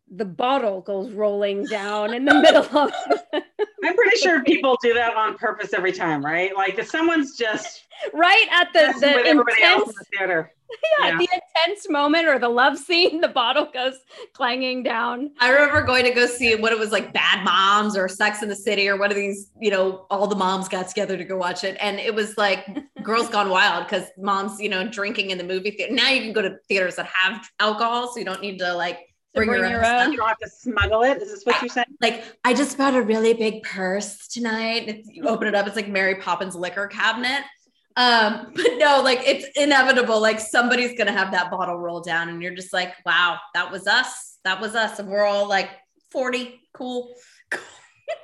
the 0.09 0.25
bottle 0.25 0.81
goes 0.81 1.11
rolling 1.11 1.65
down 1.65 2.13
in 2.13 2.25
the 2.25 2.33
middle 2.33 2.63
of 2.77 2.91
I'm 3.33 3.95
pretty 3.95 4.17
sure 4.17 4.43
people 4.43 4.77
do 4.81 4.93
that 4.93 5.15
on 5.15 5.37
purpose 5.37 5.73
every 5.73 5.91
time, 5.91 6.23
right? 6.25 6.55
Like 6.55 6.77
if 6.79 6.89
someone's 6.89 7.37
just 7.37 7.83
right 8.13 8.47
at 8.51 8.71
the, 8.73 8.97
the 8.99 9.07
everybody 9.07 9.63
else 9.63 9.83
in 9.83 9.89
intense 9.89 9.95
the 9.97 10.05
theater. 10.17 10.53
yeah, 10.99 11.07
Yeah. 11.09 11.17
the 11.17 11.27
intense 11.33 11.89
moment 11.89 12.27
or 12.27 12.39
the 12.39 12.49
love 12.49 12.77
scene, 12.77 13.21
the 13.21 13.27
bottle 13.29 13.69
goes 13.73 13.93
clanging 14.33 14.83
down. 14.83 15.31
I 15.39 15.49
remember 15.51 15.81
going 15.83 16.03
to 16.05 16.11
go 16.11 16.25
see 16.25 16.55
what 16.55 16.73
it 16.73 16.79
was 16.79 16.91
like 16.91 17.13
Bad 17.13 17.43
Moms 17.45 17.95
or 17.95 18.09
Sex 18.09 18.43
in 18.43 18.49
the 18.49 18.55
City 18.55 18.89
or 18.89 18.97
one 18.97 19.09
of 19.09 19.15
these, 19.15 19.51
you 19.61 19.71
know, 19.71 20.05
all 20.09 20.27
the 20.27 20.35
moms 20.35 20.67
got 20.67 20.87
together 20.89 21.17
to 21.17 21.23
go 21.23 21.37
watch 21.37 21.63
it. 21.63 21.77
And 21.79 21.99
it 21.99 22.13
was 22.13 22.37
like 22.37 22.65
Girls 23.01 23.29
Gone 23.29 23.49
Wild 23.49 23.85
because 23.87 24.07
moms, 24.17 24.59
you 24.59 24.67
know, 24.69 24.87
drinking 24.87 25.29
in 25.31 25.37
the 25.37 25.43
movie 25.45 25.71
theater. 25.71 25.93
Now 25.93 26.09
you 26.09 26.21
can 26.21 26.33
go 26.33 26.41
to 26.41 26.57
theaters 26.67 26.95
that 26.95 27.05
have 27.07 27.49
alcohol, 27.59 28.11
so 28.11 28.19
you 28.19 28.25
don't 28.25 28.41
need 28.41 28.59
to 28.59 28.73
like 28.73 29.06
To 29.45 29.45
bring, 29.45 29.59
your, 29.59 29.77
own. 29.77 29.83
stuff. 29.83 30.11
You 30.11 30.17
don't 30.17 30.27
have 30.27 30.39
to 30.39 30.49
smuggle 30.49 31.03
it. 31.03 31.21
Is 31.21 31.31
this 31.31 31.43
what 31.43 31.61
you're 31.61 31.69
saying? 31.69 31.87
Like, 32.01 32.23
I 32.43 32.53
just 32.53 32.77
bought 32.77 32.95
a 32.95 33.01
really 33.01 33.33
big 33.33 33.63
purse 33.63 34.27
tonight. 34.27 34.87
It's, 34.87 35.09
you 35.09 35.27
open 35.27 35.47
it 35.47 35.55
up, 35.55 35.67
it's 35.67 35.75
like 35.75 35.87
Mary 35.87 36.15
Poppins 36.15 36.55
liquor 36.55 36.87
cabinet. 36.87 37.43
Um, 37.95 38.51
but 38.55 38.77
no, 38.77 39.01
like 39.01 39.21
it's 39.25 39.47
inevitable. 39.57 40.21
Like 40.21 40.39
somebody's 40.39 40.97
gonna 40.97 41.11
have 41.11 41.31
that 41.31 41.51
bottle 41.51 41.77
roll 41.77 42.01
down, 42.01 42.29
and 42.29 42.41
you're 42.41 42.55
just 42.55 42.73
like, 42.73 42.93
wow, 43.05 43.39
that 43.53 43.71
was 43.71 43.87
us. 43.87 44.37
That 44.43 44.61
was 44.61 44.75
us. 44.75 44.99
And 44.99 45.09
we're 45.09 45.25
all 45.25 45.47
like 45.47 45.69
40, 46.11 46.61
cool. 46.73 47.13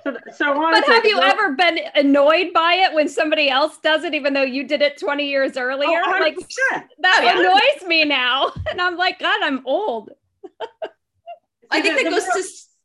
So, 0.04 0.16
so 0.34 0.54
But 0.54 0.86
have 0.86 1.06
you 1.06 1.18
the- 1.18 1.26
ever 1.26 1.54
been 1.54 1.80
annoyed 1.96 2.54
by 2.54 2.76
it 2.76 2.94
when 2.94 3.08
somebody 3.08 3.50
else 3.50 3.78
does 3.84 4.04
it, 4.04 4.14
even 4.14 4.34
though 4.34 4.44
you 4.44 4.66
did 4.66 4.82
it 4.82 4.98
20 4.98 5.28
years 5.28 5.58
earlier? 5.58 6.02
Oh, 6.06 6.18
like 6.20 6.38
that 7.00 7.22
yeah. 7.22 7.40
annoys 7.40 7.88
me 7.88 8.06
now. 8.06 8.52
And 8.72 8.82
I'm 8.82 8.98
like, 8.98 9.20
God, 9.20 9.40
I'm 9.44 9.62
old. 9.66 10.12
I 11.74 11.82
think 11.82 12.02
that 12.04 12.10
goes 12.10 12.24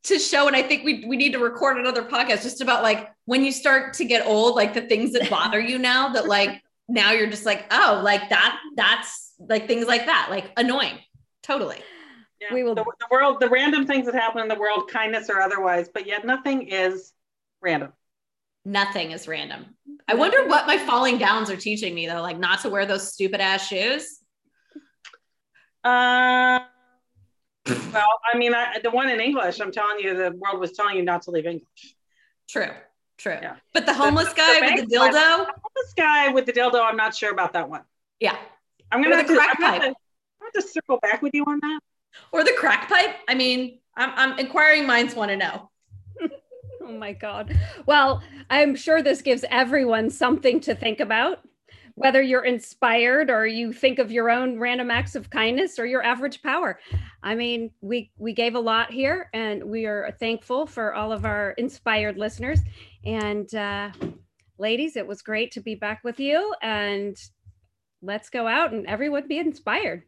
to, 0.03 0.13
to 0.15 0.19
show, 0.19 0.47
and 0.47 0.55
I 0.55 0.61
think 0.63 0.83
we, 0.83 1.05
we 1.05 1.15
need 1.17 1.33
to 1.33 1.39
record 1.39 1.77
another 1.77 2.03
podcast 2.03 2.43
just 2.43 2.61
about 2.61 2.83
like 2.83 3.09
when 3.25 3.43
you 3.45 3.51
start 3.51 3.93
to 3.95 4.05
get 4.05 4.25
old, 4.25 4.55
like 4.55 4.73
the 4.73 4.81
things 4.81 5.13
that 5.13 5.29
bother 5.29 5.59
you 5.59 5.77
now 5.77 6.09
that 6.09 6.27
like 6.27 6.61
now 6.87 7.11
you're 7.11 7.29
just 7.29 7.45
like, 7.45 7.65
oh, 7.71 8.01
like 8.03 8.29
that, 8.29 8.59
that's 8.75 9.33
like 9.39 9.67
things 9.67 9.85
like 9.87 10.07
that, 10.07 10.27
like 10.29 10.51
annoying. 10.57 10.97
Totally. 11.43 11.77
Yeah. 12.41 12.53
We 12.53 12.63
will- 12.63 12.75
The, 12.75 12.83
the 12.83 13.07
world, 13.11 13.39
the 13.39 13.49
random 13.49 13.85
things 13.85 14.05
that 14.07 14.15
happen 14.15 14.41
in 14.41 14.47
the 14.47 14.55
world, 14.55 14.89
kindness 14.89 15.29
or 15.29 15.39
otherwise, 15.39 15.89
but 15.93 16.07
yet 16.07 16.25
nothing 16.25 16.67
is 16.69 17.13
random. 17.61 17.93
Nothing 18.65 19.11
is 19.11 19.27
random. 19.27 19.75
I 20.07 20.15
wonder 20.15 20.47
what 20.47 20.67
my 20.67 20.77
falling 20.77 21.17
downs 21.17 21.49
are 21.49 21.55
teaching 21.55 21.93
me 21.93 22.07
though, 22.07 22.21
like 22.21 22.39
not 22.39 22.61
to 22.61 22.69
wear 22.69 22.85
those 22.85 23.13
stupid 23.13 23.39
ass 23.41 23.67
shoes. 23.67 24.19
Uh, 25.83 26.59
well, 27.93 28.19
I 28.33 28.37
mean, 28.37 28.53
I, 28.53 28.79
the 28.83 28.91
one 28.91 29.09
in 29.09 29.19
English, 29.19 29.59
I'm 29.59 29.71
telling 29.71 29.99
you, 29.99 30.15
the 30.15 30.31
world 30.31 30.59
was 30.59 30.71
telling 30.73 30.97
you 30.97 31.03
not 31.03 31.23
to 31.23 31.31
leave 31.31 31.45
English. 31.45 31.95
True. 32.47 32.71
True. 33.17 33.37
Yeah. 33.41 33.57
But 33.73 33.85
the 33.85 33.93
homeless 33.93 34.29
the 34.29 34.35
guy 34.35 34.75
with 34.75 34.89
the 34.89 34.95
dildo. 34.95 35.45
This 35.75 35.93
guy 35.93 36.29
with 36.29 36.45
the 36.45 36.53
dildo, 36.53 36.81
I'm 36.81 36.95
not 36.95 37.15
sure 37.15 37.31
about 37.31 37.53
that 37.53 37.69
one. 37.69 37.81
Yeah. 38.19 38.37
I'm 38.91 39.03
gonna 39.03 39.15
the 39.15 39.21
have 39.21 39.27
to, 39.27 39.35
crack 39.35 39.55
I'm 39.57 39.61
gonna 39.61 39.71
pipe. 39.71 39.81
to, 39.81 39.87
I'm 39.87 39.93
gonna 40.39 40.51
have 40.55 40.63
to 40.63 40.69
circle 40.69 40.99
back 41.01 41.21
with 41.21 41.33
you 41.33 41.43
on 41.43 41.59
that. 41.61 41.79
Or 42.31 42.43
the 42.43 42.53
crack 42.57 42.87
pipe. 42.87 43.15
I 43.27 43.35
mean, 43.35 43.79
I'm, 43.95 44.11
I'm 44.15 44.39
inquiring 44.39 44.87
minds 44.87 45.15
want 45.15 45.31
to 45.31 45.37
know. 45.37 45.69
Oh 46.81 46.91
my 46.93 47.13
God. 47.13 47.55
Well, 47.85 48.23
I'm 48.49 48.75
sure 48.75 49.03
this 49.03 49.21
gives 49.21 49.45
everyone 49.51 50.09
something 50.09 50.59
to 50.61 50.73
think 50.73 50.99
about, 50.99 51.41
whether 51.99 52.21
you're 52.21 52.45
inspired 52.45 53.29
or 53.29 53.45
you 53.45 53.73
think 53.73 53.99
of 53.99 54.09
your 54.09 54.29
own 54.29 54.57
random 54.57 54.89
acts 54.89 55.15
of 55.15 55.29
kindness 55.29 55.77
or 55.77 55.85
your 55.85 56.01
average 56.01 56.41
power. 56.41 56.79
I 57.23 57.35
mean, 57.35 57.71
we 57.81 58.09
we 58.17 58.31
gave 58.33 58.55
a 58.55 58.59
lot 58.59 58.89
here, 58.89 59.29
and 59.33 59.61
we 59.65 59.85
are 59.85 60.15
thankful 60.17 60.65
for 60.65 60.93
all 60.93 61.11
of 61.11 61.25
our 61.25 61.51
inspired 61.57 62.17
listeners. 62.17 62.61
And 63.03 63.53
uh, 63.53 63.91
ladies, 64.57 64.95
it 64.95 65.05
was 65.05 65.21
great 65.21 65.51
to 65.51 65.59
be 65.59 65.75
back 65.75 66.01
with 66.05 66.21
you. 66.21 66.53
And 66.61 67.17
let's 68.01 68.29
go 68.29 68.47
out 68.47 68.71
and 68.71 68.87
everyone 68.87 69.27
be 69.27 69.39
inspired. 69.39 70.03